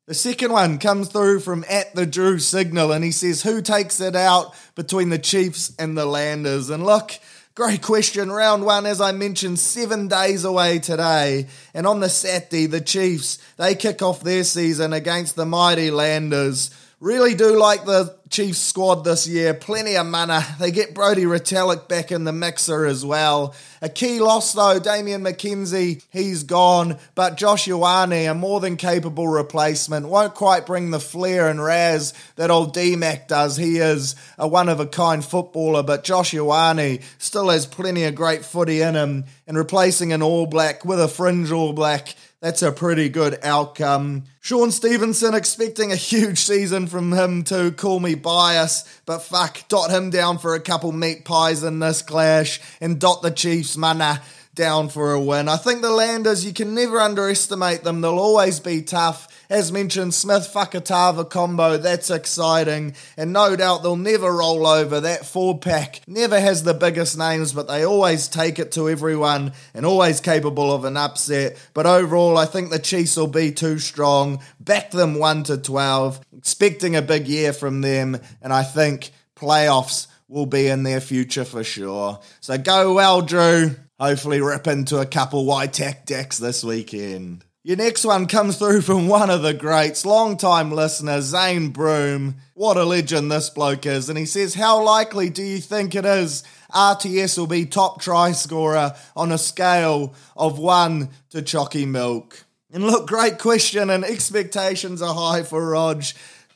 The 0.08 0.14
second 0.14 0.52
one 0.52 0.78
comes 0.78 1.10
through 1.10 1.40
from 1.40 1.66
at 1.70 1.96
the 1.96 2.06
Drew 2.06 2.40
Signal, 2.40 2.92
and 2.92 3.04
he 3.04 3.12
says, 3.12 3.42
Who 3.42 3.62
takes 3.62 4.00
it 4.00 4.16
out 4.16 4.56
between 4.76 5.10
the 5.10 5.20
Chiefs 5.20 5.74
and 5.78 5.98
the 5.98 6.06
Landers? 6.06 6.70
And 6.70 6.84
look, 6.86 7.12
great 7.56 7.82
question. 7.82 8.30
Round 8.30 8.66
one, 8.66 8.86
as 8.86 9.00
I 9.00 9.14
mentioned, 9.14 9.60
seven 9.60 10.10
days 10.10 10.44
away 10.44 10.80
today. 10.80 11.48
And 11.74 11.88
on 11.88 12.02
the 12.02 12.10
Saturday, 12.10 12.66
the 12.66 12.82
Chiefs, 12.82 13.40
they 13.56 13.76
kick 13.76 14.02
off 14.02 14.22
their 14.22 14.44
season 14.44 14.92
against 14.92 15.38
the 15.38 15.46
mighty 15.46 15.90
Landers. 15.90 16.70
Really 17.06 17.36
do 17.36 17.56
like 17.60 17.86
the 17.86 18.16
Chiefs 18.32 18.58
squad 18.58 19.04
this 19.04 19.28
year. 19.28 19.54
Plenty 19.54 19.96
of 19.96 20.08
mana. 20.08 20.44
They 20.60 20.72
get 20.72 20.96
Brodie 20.96 21.26
Retallick 21.26 21.88
back 21.88 22.12
in 22.12 22.24
the 22.24 22.34
mixer 22.34 22.88
as 22.88 23.06
well. 23.06 23.54
A 23.84 23.90
key 23.90 24.20
loss 24.20 24.54
though, 24.54 24.80
Damian 24.80 25.22
McKenzie, 25.22 26.04
he's 26.10 26.42
gone. 26.42 26.98
But 27.14 27.38
Josh 27.38 27.68
Ioane, 27.68 28.32
a 28.32 28.34
more 28.34 28.60
than 28.60 28.76
capable 28.76 29.28
replacement, 29.28 30.08
won't 30.08 30.34
quite 30.34 30.66
bring 30.66 30.90
the 30.90 31.00
flair 31.00 31.48
and 31.48 31.64
raz 31.64 32.16
that 32.38 32.50
old 32.50 32.74
D-Mac 32.74 33.28
does. 33.28 33.56
He 33.56 33.78
is 33.78 34.16
a 34.40 34.48
one-of-a-kind 34.48 35.24
footballer, 35.24 35.84
but 35.84 36.04
Josh 36.04 36.32
Ioane 36.32 37.04
still 37.20 37.50
has 37.50 37.68
plenty 37.68 38.06
of 38.06 38.16
great 38.16 38.44
footy 38.44 38.82
in 38.82 38.96
him. 38.96 39.26
And 39.46 39.56
replacing 39.56 40.12
an 40.12 40.24
All 40.24 40.48
Black 40.48 40.84
with 40.84 41.00
a 41.00 41.08
fringe 41.08 41.52
All 41.52 41.72
Black 41.72 42.16
that's 42.46 42.62
a 42.62 42.72
pretty 42.72 43.10
good 43.10 43.40
outcome. 43.42 44.26
Shaun 44.40 44.70
Stevenson 44.70 45.34
expecting 45.34 45.92
a 45.92 45.96
huge 45.96 46.38
season 46.38 46.86
from 46.86 47.12
him 47.12 47.44
to 47.46 47.72
call 47.72 48.00
me 48.00 48.14
bias, 48.14 48.84
but 49.08 49.24
fuck, 49.24 49.68
dot 49.68 49.90
him 49.90 50.12
down 50.12 50.38
for 50.38 50.54
a 50.54 50.60
couple 50.60 50.92
meat 50.92 51.26
pies 51.26 51.64
in 51.64 51.80
this 51.80 52.04
clash 52.04 52.62
and 52.80 53.00
dot 53.00 53.24
the 53.24 53.32
Chiefs 53.32 53.76
mana 53.78 54.22
down 54.56 54.90
for 54.90 55.12
a 55.12 55.22
win. 55.22 55.48
I 55.48 55.58
think 55.58 55.82
the 55.82 55.92
Landers, 55.92 56.46
you 56.46 56.54
can 56.54 56.74
never 56.74 57.00
underestimate 57.00 57.84
them. 57.84 58.02
They'll 58.02 58.18
always 58.18 58.60
be 58.60 58.82
tough. 58.82 59.28
As 59.50 59.72
mentioned, 59.72 60.14
Smith 60.14 60.50
Fakatava 60.52 61.30
combo, 61.30 61.78
that's 61.78 62.10
exciting. 62.10 62.96
And 63.18 63.34
no 63.34 63.56
doubt 63.56 63.84
they'll 63.84 63.96
never 63.96 64.32
roll 64.32 64.66
over. 64.66 65.02
That 65.02 65.26
four 65.26 65.60
pack 65.60 66.02
never 66.08 66.40
has 66.40 66.64
the 66.64 66.74
biggest 66.74 67.18
names, 67.18 67.54
but 67.54 67.68
they 67.68 67.86
always 67.86 68.28
take 68.28 68.58
it 68.58 68.72
to 68.72 68.90
everyone 68.90 69.54
and 69.74 69.86
always 69.86 70.22
capable 70.22 70.74
of 70.74 70.86
an 70.86 70.98
upset. 70.98 71.58
But 71.74 71.86
overall, 71.86 72.38
I 72.38 72.46
think 72.46 72.72
the 72.72 72.80
Chiefs 72.80 73.18
will 73.18 73.28
be 73.28 73.52
too 73.52 73.78
strong. 73.78 74.42
Back 74.60 74.92
them 74.92 75.16
1 75.16 75.44
to 75.44 75.58
12. 75.58 76.22
Expecting 76.38 76.96
a 76.96 77.02
big 77.02 77.28
year 77.28 77.54
from 77.54 77.82
them. 77.82 78.18
And 78.42 78.52
I 78.52 78.64
think 78.64 79.12
playoffs 79.36 80.08
will 80.28 80.46
be 80.46 80.68
in 80.68 80.84
their 80.84 81.02
future 81.02 81.46
for 81.46 81.64
sure. 81.64 82.20
So 82.40 82.58
go 82.58 82.94
well, 82.94 83.22
Drew. 83.22 83.76
Hopefully, 84.00 84.42
rip 84.42 84.68
into 84.68 85.00
a 85.00 85.06
couple 85.06 85.46
white 85.46 85.72
tech 85.72 86.06
decks 86.06 86.38
this 86.38 86.64
weekend. 86.64 87.46
Your 87.64 87.78
next 87.78 88.06
one 88.06 88.28
comes 88.28 88.58
through 88.58 88.82
from 88.82 89.08
one 89.08 89.30
of 89.30 89.42
the 89.42 89.54
greats, 89.54 90.06
long-time 90.06 90.72
listener, 90.72 91.22
Zane 91.22 91.70
Broom. 91.70 92.36
What 92.54 92.78
a 92.78 92.84
legend 92.84 93.32
this 93.32 93.50
bloke 93.50 93.88
is. 93.88 94.08
And 94.08 94.20
he 94.20 94.26
says, 94.26 94.54
How 94.54 94.84
likely 94.84 95.30
do 95.30 95.42
you 95.42 95.58
think 95.58 95.96
it 95.96 96.06
is 96.06 96.44
RTS 96.74 97.38
will 97.38 97.48
be 97.48 97.66
top 97.66 98.02
try 98.02 98.34
scorer 98.34 98.94
on 99.16 99.32
a 99.32 99.38
scale 99.38 100.14
of 100.36 100.60
one 100.60 101.10
to 101.32 101.42
Chalky 101.42 101.88
Milk? 101.88 102.46
And 102.72 102.84
look, 102.84 103.08
great 103.08 103.40
question, 103.40 103.90
and 103.90 104.04
expectations 104.04 105.02
are 105.02 105.16
high 105.16 105.42
for 105.44 105.70
Rog. 105.70 106.04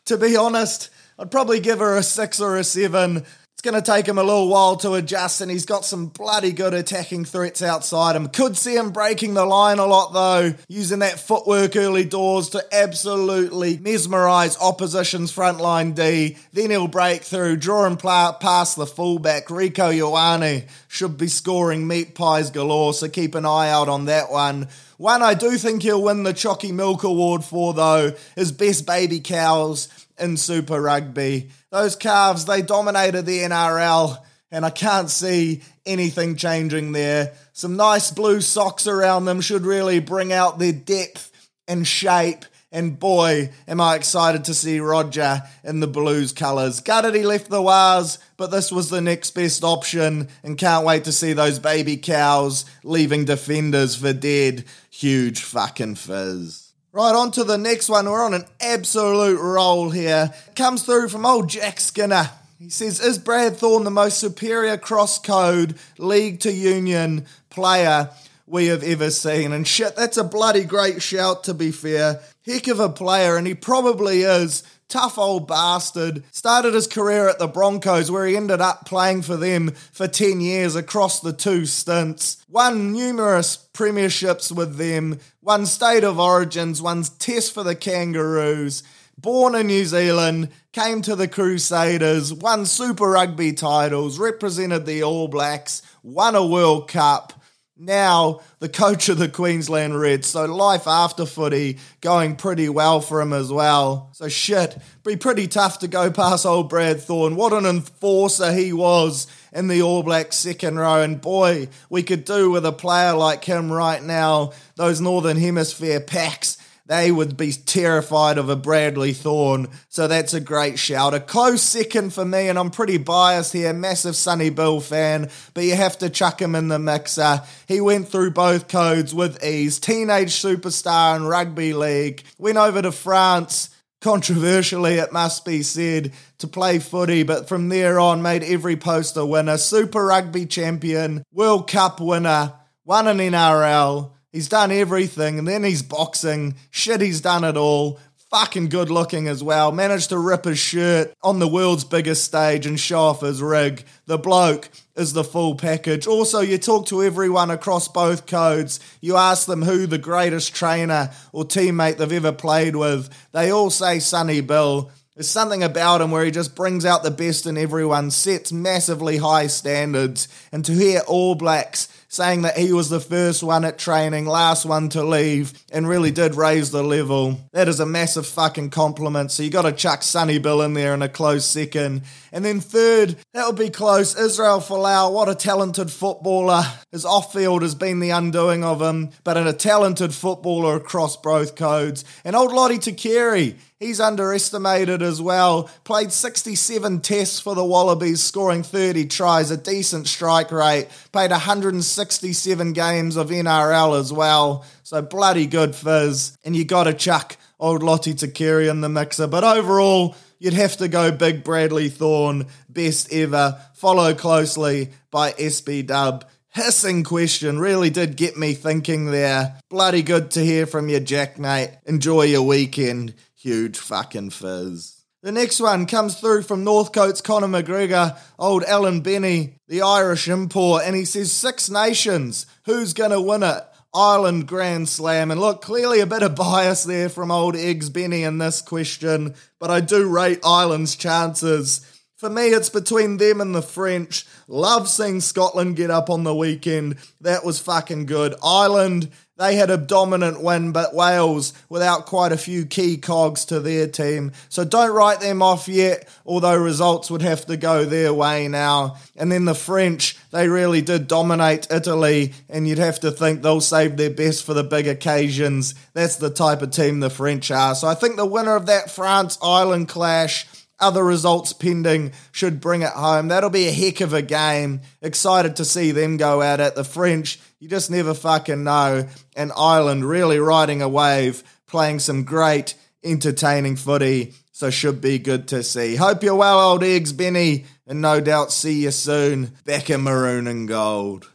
To 0.06 0.18
be 0.18 0.36
honest, 0.36 0.90
I'd 1.18 1.32
probably 1.32 1.60
give 1.60 1.80
her 1.80 1.98
a 1.98 2.04
six 2.04 2.40
or 2.40 2.58
a 2.58 2.64
seven. 2.64 3.26
It's 3.60 3.70
going 3.70 3.84
to 3.84 3.92
take 3.92 4.08
him 4.08 4.18
a 4.18 4.24
little 4.24 4.48
while 4.48 4.78
to 4.78 4.94
adjust, 4.94 5.42
and 5.42 5.52
he's 5.52 5.66
got 5.66 5.84
some 5.84 6.06
bloody 6.06 6.54
good 6.54 6.74
attacking 6.74 7.26
threats 7.26 7.62
outside 7.62 8.16
him. 8.16 8.30
Could 8.30 8.56
see 8.56 8.78
him 8.78 8.92
breaking 8.92 9.34
the 9.34 9.44
line 9.44 9.80
a 9.80 9.86
lot, 9.86 10.14
though, 10.14 10.54
using 10.70 11.00
that 11.00 11.20
footwork 11.20 11.76
early 11.76 12.06
doors 12.06 12.48
to 12.52 12.64
absolutely 12.72 13.78
mesmerise 13.80 14.58
opposition's 14.62 15.36
frontline 15.36 15.94
D. 15.94 16.38
Then 16.54 16.70
he'll 16.70 16.88
break 16.88 17.24
through, 17.24 17.58
draw 17.58 17.86
him 17.86 17.98
past 17.98 18.78
the 18.78 18.86
fullback. 18.86 19.48
Rieko 19.48 19.94
Ioane 19.94 20.70
should 20.88 21.18
be 21.18 21.28
scoring 21.28 21.86
meat 21.86 22.16
pies 22.16 22.52
galore, 22.52 22.94
so 22.94 23.10
keep 23.10 23.36
an 23.36 23.46
eye 23.46 23.70
out 23.70 23.90
on 23.90 24.06
that 24.06 24.32
one. 24.32 24.70
One 24.96 25.22
I 25.22 25.34
do 25.34 25.58
think 25.58 25.84
he'll 25.84 26.02
win 26.02 26.24
the 26.24 26.32
Chalky 26.32 26.72
Milk 26.72 27.04
Award 27.04 27.44
for, 27.44 27.74
though, 27.74 28.14
is 28.38 28.54
Best 28.54 28.86
Baby 28.86 29.20
Cows 29.20 29.90
in 30.18 30.38
Super 30.38 30.82
Rugby. 30.82 31.50
Those 31.72 31.96
calves, 31.96 32.46
they 32.46 32.62
dominated 32.62 33.26
the 33.26 33.40
NRL, 33.40 34.18
and 34.52 34.66
I 34.66 34.72
can't 34.72 35.10
see 35.10 35.62
anything 35.86 36.36
changing 36.36 36.94
there. 36.94 37.34
Some 37.54 37.76
nice 37.76 38.10
blue 38.10 38.42
socks 38.42 38.88
around 38.88 39.26
them 39.26 39.42
should 39.42 39.64
really 39.64 40.00
bring 40.00 40.34
out 40.34 40.58
their 40.58 40.74
depth 40.74 41.32
and 41.68 41.86
shape. 41.86 42.46
And 42.72 43.00
boy, 43.00 43.52
am 43.68 43.82
I 43.82 43.96
excited 43.96 44.46
to 44.46 44.54
see 44.54 44.80
Roger 44.80 45.44
in 45.64 45.80
the 45.80 45.88
Blues 45.88 46.32
colours. 46.32 46.82
Gutted 46.82 47.16
he 47.16 47.24
left 47.24 47.50
the 47.50 47.62
Wars, 47.62 48.20
but 48.38 48.52
this 48.52 48.72
was 48.72 48.90
the 48.90 49.02
next 49.02 49.32
best 49.32 49.64
option, 49.64 50.28
and 50.44 50.58
can't 50.58 50.86
wait 50.86 51.04
to 51.06 51.12
see 51.12 51.34
those 51.34 51.58
baby 51.60 51.98
cows 51.98 52.66
leaving 52.84 53.26
defenders 53.26 53.96
for 53.96 54.14
dead. 54.14 54.66
Huge 54.92 55.42
fucking 55.42 55.96
fizz. 55.96 56.69
Right, 56.92 57.14
on 57.14 57.30
to 57.34 57.44
the 57.44 57.58
next 57.58 57.88
one. 57.88 58.10
We're 58.10 58.26
on 58.26 58.34
an 58.34 58.46
absolute 58.60 59.40
roll 59.40 59.92
here. 59.92 60.34
Comes 60.56 60.82
through 60.82 61.10
from 61.10 61.24
old 61.24 61.48
Jack 61.48 61.80
Skinner. 61.80 62.32
He 62.58 62.72
says, 62.72 63.00
Is 63.00 63.20
Brad 63.20 63.58
Thorn 63.58 63.84
the 63.84 63.92
most 63.92 64.18
superior 64.18 64.76
cross 64.76 65.20
code 65.20 65.76
league 66.00 66.40
to 66.40 66.52
union 66.52 67.28
player 67.52 68.10
we 68.48 68.68
have 68.68 68.82
ever 68.82 69.12
seen? 69.12 69.54
And 69.54 69.68
shit, 69.68 69.96
that's 69.96 70.18
a 70.18 70.24
bloody 70.24 70.64
great 70.64 71.00
shout, 71.04 71.44
to 71.44 71.54
be 71.54 71.72
fair. 71.72 72.22
Heck 72.44 72.68
of 72.68 72.80
a 72.80 72.90
player, 72.90 73.38
and 73.38 73.46
he 73.46 73.54
probably 73.54 74.24
is 74.24 74.64
tough 74.90 75.18
old 75.18 75.48
bastard. 75.48 76.24
Started 76.32 76.74
his 76.74 76.88
career 76.88 77.30
at 77.30 77.40
the 77.40 77.48
Broncos, 77.48 78.12
where 78.12 78.26
he 78.26 78.36
ended 78.36 78.60
up 78.60 78.86
playing 78.86 79.22
for 79.22 79.38
them 79.38 79.72
for 79.92 80.08
10 80.08 80.42
years 80.42 80.76
across 80.76 81.22
the 81.22 81.32
two 81.32 81.66
stints. 81.66 82.44
Won 82.50 82.92
numerous 82.92 83.70
premierships 83.74 84.52
with 84.52 84.76
them, 84.76 85.20
won 85.42 85.66
state 85.66 86.04
of 86.04 86.20
origins, 86.20 86.82
won 86.82 87.04
test 87.20 87.54
for 87.54 87.64
the 87.64 87.76
Kangaroos. 87.76 88.84
Born 89.18 89.54
in 89.54 89.68
New 89.68 89.86
Zealand, 89.86 90.50
came 90.72 91.02
to 91.02 91.16
the 91.16 91.28
Crusaders, 91.28 92.34
won 92.34 92.66
Super 92.66 93.10
Rugby 93.10 93.54
titles, 93.54 94.18
represented 94.18 94.86
the 94.86 95.04
All 95.04 95.28
Blacks, 95.28 95.82
won 96.04 96.36
a 96.36 96.46
World 96.46 96.88
Cup 96.88 97.34
now 97.80 98.42
the 98.60 98.70
coach 98.70 99.10
of 99.10 99.18
the 99.18 99.30
Queensland 99.30 100.00
Reds. 100.00 100.28
So 100.28 100.46
life 100.46 100.88
after 100.88 101.26
footy 101.26 101.80
going 102.02 102.36
pretty 102.36 102.70
well 102.70 103.02
for 103.02 103.22
him 103.22 103.34
as 103.34 103.52
well. 103.52 104.10
So 104.14 104.28
shit, 104.28 104.78
be 105.04 105.16
pretty 105.16 105.48
tough 105.48 105.80
to 105.80 105.88
go 105.88 106.12
past 106.12 106.46
old 106.46 106.70
Brad 106.70 107.02
Thorn. 107.02 107.36
What 107.36 107.54
an 107.54 107.66
enforcer 107.66 108.52
he 108.52 108.74
was 108.74 109.28
in 109.54 109.68
the 109.68 109.82
All 109.82 110.04
Blacks 110.04 110.36
second 110.36 110.78
row. 110.78 111.02
And 111.02 111.22
boy, 111.22 111.70
we 111.90 112.04
could 112.04 112.26
do 112.26 112.52
with 112.52 112.66
a 112.66 112.72
player 112.72 113.14
like 113.14 113.46
him 113.46 113.72
right 113.72 114.04
now. 114.04 114.52
Those 114.76 115.02
Northern 115.02 115.38
Hemisphere 115.38 116.02
packs 116.02 116.58
they 116.90 117.12
would 117.12 117.38
be 117.38 117.52
terrified 117.54 118.40
of 118.40 118.50
a 118.50 118.56
Bradley 118.56 119.14
Thorn. 119.14 119.68
So 119.90 120.08
that's 120.08 120.34
a 120.34 120.42
great 120.42 120.80
shout. 120.80 121.14
A 121.14 121.20
close 121.20 121.62
second 121.62 122.14
for 122.14 122.26
me, 122.26 122.50
and 122.50 122.58
I'm 122.58 122.72
pretty 122.72 122.98
biased 122.98 123.54
here. 123.54 123.72
Massive 123.74 124.16
Sonny 124.16 124.50
Bill 124.50 124.82
fan, 124.82 125.30
but 125.54 125.64
you 125.64 125.76
have 125.76 126.00
to 126.00 126.10
chuck 126.10 126.42
him 126.42 126.56
in 126.56 126.68
the 126.68 126.80
mixer. 126.80 127.44
He 127.68 127.80
went 127.80 128.10
through 128.10 128.32
both 128.32 128.68
codes 128.68 129.14
with 129.14 129.44
ease. 129.44 129.80
Teenage 129.80 130.32
superstar 130.32 131.16
in 131.16 131.26
rugby 131.26 131.74
league. 131.74 132.24
Went 132.40 132.58
over 132.58 132.82
to 132.82 132.92
France 132.92 133.70
controversially, 134.02 134.96
it 134.96 135.14
must 135.14 135.46
be 135.46 135.62
said, 135.62 136.12
to 136.40 136.48
play 136.48 136.80
footy, 136.80 137.22
but 137.22 137.48
from 137.48 137.70
there 137.70 138.00
on 138.00 138.24
made 138.24 138.44
every 138.44 138.78
poster 138.78 139.26
winner. 139.26 139.58
Super 139.58 140.06
Rugby 140.06 140.48
champion, 140.48 141.24
World 141.34 141.70
Cup 141.70 142.00
winner, 142.00 142.54
won 142.84 143.08
an 143.08 143.18
NRL, 143.18 144.14
He's 144.32 144.50
done 144.50 144.72
everything, 144.72 145.40
and 145.40 145.48
then 145.48 145.64
he's 145.64 145.82
boxing. 145.82 146.56
Shit, 146.70 147.02
he's 147.02 147.22
done 147.22 147.44
it 147.44 147.58
all. 147.58 148.00
Fucking 148.30 148.70
good 148.70 148.92
looking 148.92 149.28
as 149.28 149.44
well. 149.44 149.72
Managed 149.72 150.10
to 150.10 150.20
rip 150.20 150.46
his 150.46 150.60
shirt 150.60 151.12
on 151.24 151.40
the 151.40 151.48
world's 151.48 151.84
biggest 151.84 152.26
stage 152.26 152.68
and 152.68 152.80
show 152.80 153.00
off 153.00 153.22
his 153.22 153.42
rig. 153.42 153.84
The 154.06 154.20
bloke 154.20 154.70
is 154.96 155.14
the 155.14 155.24
full 155.24 155.56
package. 155.56 156.06
Also, 156.06 156.42
you 156.42 156.60
talk 156.60 156.86
to 156.88 157.02
everyone 157.02 157.50
across 157.50 157.88
both 157.88 158.28
codes. 158.28 158.80
You 159.02 159.18
ask 159.18 159.48
them 159.48 159.64
who 159.64 159.88
the 159.88 159.98
greatest 159.98 160.54
trainer 160.54 161.10
or 161.32 161.44
teammate 161.44 161.98
they've 161.98 162.12
ever 162.12 162.32
played 162.32 162.76
with. 162.76 163.10
They 163.32 163.52
all 163.52 163.72
say 163.72 163.98
Sonny 163.98 164.42
Bill. 164.42 164.92
There's 165.16 165.28
something 165.28 165.64
about 165.64 166.00
him 166.00 166.12
where 166.12 166.24
he 166.24 166.32
just 166.32 166.56
brings 166.56 166.86
out 166.86 167.02
the 167.04 167.12
best 167.12 167.46
in 167.46 167.58
everyone, 167.58 168.12
sets 168.12 168.54
massively 168.54 169.18
high 169.18 169.48
standards, 169.48 170.30
and 170.52 170.64
to 170.64 170.72
hear 170.72 171.02
All 171.08 171.36
Blacks 171.36 171.90
saying 172.10 172.42
that 172.42 172.58
he 172.58 172.74
was 172.74 172.90
the 172.90 173.00
first 173.00 173.44
one 173.44 173.64
at 173.64 173.78
training, 173.78 174.26
last 174.26 174.66
one 174.66 174.90
to 174.90 175.04
leave, 175.04 175.54
and 175.72 175.88
really 175.88 176.12
did 176.12 176.36
raise 176.36 176.72
the 176.72 176.84
level. 176.84 177.40
That 177.54 177.68
is 177.68 177.80
a 177.80 177.86
massive 177.86 178.28
fucking 178.28 178.72
compliment. 178.72 179.32
So 179.32 179.44
you 179.44 179.50
got 179.50 179.62
to 179.62 179.72
chuck 179.72 180.04
Sonny 180.04 180.40
Bill 180.40 180.62
in 180.64 180.74
there 180.74 180.94
in 180.94 181.02
a 181.02 181.10
close 181.10 181.46
second. 181.46 182.02
And 182.32 182.44
then 182.44 182.60
third, 182.60 183.16
that 183.34 183.46
would 183.46 183.58
be 183.58 183.70
close. 183.70 184.20
Israel 184.20 184.60
Folau, 184.60 185.14
what 185.14 185.30
a 185.30 185.36
talented 185.36 185.92
footballer. 185.92 186.64
His 186.92 187.06
off 187.06 187.32
field 187.32 187.62
has 187.62 187.76
been 187.76 188.00
the 188.00 188.10
undoing 188.10 188.64
of 188.64 188.82
him, 188.82 189.12
but 189.24 189.38
in 189.38 189.48
a 189.48 189.54
talented 189.54 190.14
footballer 190.14 190.76
across 190.76 191.16
both 191.16 191.56
codes. 191.56 192.04
And 192.26 192.36
old 192.36 192.52
Lote 192.52 192.82
Tuqiri, 192.82 193.56
He's 193.80 194.02
underestimated 194.02 195.02
as 195.02 195.22
well. 195.22 195.70
Played 195.86 196.12
67 196.12 197.00
tests 197.00 197.40
for 197.40 197.56
the 197.56 197.64
Wallabies, 197.64 198.22
scoring 198.22 198.62
30 198.62 199.06
tries, 199.06 199.52
a 199.52 199.58
decent 199.58 200.08
strike 200.08 200.52
rate. 200.52 200.90
Played 201.14 201.32
167 201.32 202.74
games 202.74 203.16
of 203.16 203.30
NRL 203.30 203.98
as 203.98 204.12
well. 204.12 204.66
So 204.84 205.02
bloody 205.02 205.46
good 205.46 205.76
fizz. 205.76 206.38
And 206.44 206.58
you 206.58 206.66
got 206.66 206.84
to 206.84 206.94
chuck 206.94 207.38
old 207.58 207.82
Lote 207.82 208.02
Tuqiri 208.02 208.70
in 208.70 208.82
the 208.82 208.90
mixer. 208.90 209.28
But 209.28 209.46
overall, 209.46 210.14
you'd 210.40 210.54
have 210.54 210.76
to 210.78 210.90
go 210.90 211.12
Big 211.14 211.46
Bradley 211.46 211.88
Thorn, 211.88 212.48
best 212.68 213.14
ever, 213.14 213.62
followed 213.76 214.18
closely 214.18 214.90
by 215.10 215.32
SB 215.32 215.88
Dub. 215.88 216.26
Hissing 216.50 217.06
question 217.06 217.60
really 217.60 217.92
did 217.92 218.18
get 218.18 218.36
me 218.36 218.56
thinking 218.56 219.06
there. 219.06 219.56
Bloody 219.70 220.02
good 220.02 220.32
to 220.32 220.44
hear 220.44 220.66
from 220.66 220.90
you, 220.90 221.00
Jack, 221.00 221.40
mate. 221.40 221.78
Enjoy 221.86 222.24
your 222.24 222.42
weekend. 222.42 223.14
Huge 223.42 223.78
fucking 223.78 224.32
fizz. 224.32 225.06
The 225.22 225.32
next 225.32 225.62
one 225.62 225.86
comes 225.86 226.20
through 226.20 226.42
from 226.42 226.66
Northcote's 226.66 227.22
Conor 227.22 227.48
McGregor, 227.48 228.20
old 228.38 228.66
Alan 228.66 229.00
Benny, 229.00 229.56
the 229.70 229.82
Irish 229.82 230.28
import, 230.28 230.84
and 230.86 230.94
he 230.94 231.06
says 231.06 231.32
Six 231.32 231.70
Nations, 231.70 232.48
who's 232.66 232.92
gonna 232.92 233.22
win 233.22 233.44
it? 233.44 233.64
Ireland 233.96 234.46
Grand 234.46 234.90
Slam. 234.90 235.32
And 235.32 235.40
look, 235.40 235.62
clearly 235.62 236.02
a 236.02 236.06
bit 236.06 236.22
of 236.22 236.36
bias 236.36 236.84
there 236.84 237.08
from 237.08 237.32
old 237.32 237.56
Eggs 237.56 237.90
Benny 237.90 238.24
in 238.24 238.40
this 238.40 238.62
question, 238.62 239.36
but 239.58 239.72
I 239.72 239.80
do 239.80 240.10
rate 240.10 240.42
Ireland's 240.44 240.98
chances. 240.98 241.80
For 242.18 242.30
me, 242.30 242.50
it's 242.50 242.70
between 242.70 243.16
them 243.16 243.40
and 243.40 243.56
the 243.56 243.62
French. 243.62 244.26
Love 244.50 244.90
seeing 244.90 245.22
Scotland 245.22 245.78
get 245.78 245.90
up 245.90 246.10
on 246.10 246.26
the 246.26 246.36
weekend. 246.36 246.98
That 247.22 247.46
was 247.46 247.62
fucking 247.62 248.08
good. 248.08 248.36
Ireland, 248.44 249.10
they 249.40 249.56
had 249.56 249.70
a 249.70 249.78
dominant 249.78 250.44
win, 250.44 250.74
but 250.74 250.94
Wales 250.94 251.54
without 251.70 252.06
quite 252.06 252.34
a 252.34 252.38
few 252.38 252.66
key 252.66 252.98
cogs 252.98 253.46
to 253.46 253.62
their 253.62 253.88
team. 253.88 254.34
So 254.50 254.66
don't 254.66 254.94
write 254.94 255.22
them 255.22 255.42
off 255.42 255.70
yet, 255.70 256.10
although 256.26 256.58
results 256.58 257.10
would 257.10 257.22
have 257.22 257.46
to 257.46 257.56
go 257.56 257.86
their 257.86 258.14
way 258.14 258.50
now. 258.50 258.98
And 259.16 259.32
then 259.32 259.46
the 259.46 259.56
French, 259.56 260.18
they 260.32 260.50
really 260.50 260.82
did 260.82 261.08
dominate 261.08 261.72
Italy, 261.72 262.34
and 262.50 262.68
you'd 262.68 262.80
have 262.80 263.00
to 263.00 263.12
think 263.12 263.42
they'll 263.42 263.62
save 263.62 263.96
their 263.96 264.10
best 264.10 264.46
for 264.46 264.54
the 264.54 264.64
big 264.64 264.88
occasions. 264.88 265.74
That's 265.94 266.18
the 266.18 266.30
type 266.30 266.62
of 266.62 266.72
team 266.72 267.00
the 267.00 267.10
French 267.10 267.50
are. 267.50 267.76
So 267.76 267.88
I 267.88 267.96
think 267.96 268.18
the 268.18 268.26
winner 268.26 268.58
of 268.58 268.66
that 268.66 268.92
France 268.92 269.38
Ireland 269.42 269.88
clash 269.88 270.48
other 270.82 271.04
results 271.04 271.54
pending 271.54 272.12
should 272.32 272.62
bring 272.62 272.82
it 272.82 272.92
home. 272.92 273.28
That'll 273.28 273.50
be 273.50 273.68
a 273.68 273.72
heck 273.72 274.02
of 274.02 274.14
a 274.14 274.22
game. 274.22 274.82
Excited 275.02 275.56
to 275.58 275.66
see 275.66 275.92
them 275.92 276.18
go 276.18 276.42
out 276.42 276.60
at 276.60 276.72
it. 276.72 276.76
The 276.76 276.84
French, 276.84 277.40
you 277.60 277.68
just 277.68 277.92
never 277.92 278.14
fucking 278.14 278.64
know. 278.64 279.08
And 279.36 279.52
Ireland 279.56 280.08
really 280.08 280.40
riding 280.40 280.82
a 280.82 280.90
wave, 280.90 281.44
playing 281.68 282.00
some 282.00 282.24
great, 282.24 282.76
entertaining 283.04 283.76
footy. 283.76 284.34
So 284.52 284.70
should 284.70 285.00
be 285.00 285.20
good 285.20 285.48
to 285.50 285.64
see. 285.64 285.96
Hope 285.96 286.22
you're 286.24 286.36
well, 286.36 286.60
old 286.60 286.84
eggs, 286.84 287.14
Benny, 287.14 287.66
and 287.88 288.02
no 288.02 288.20
doubt 288.20 288.52
see 288.52 288.84
you 288.84 288.92
soon 288.92 289.54
back 289.64 289.90
in 289.90 290.02
maroon 290.02 290.48
and 290.48 290.68
gold. 290.68 291.30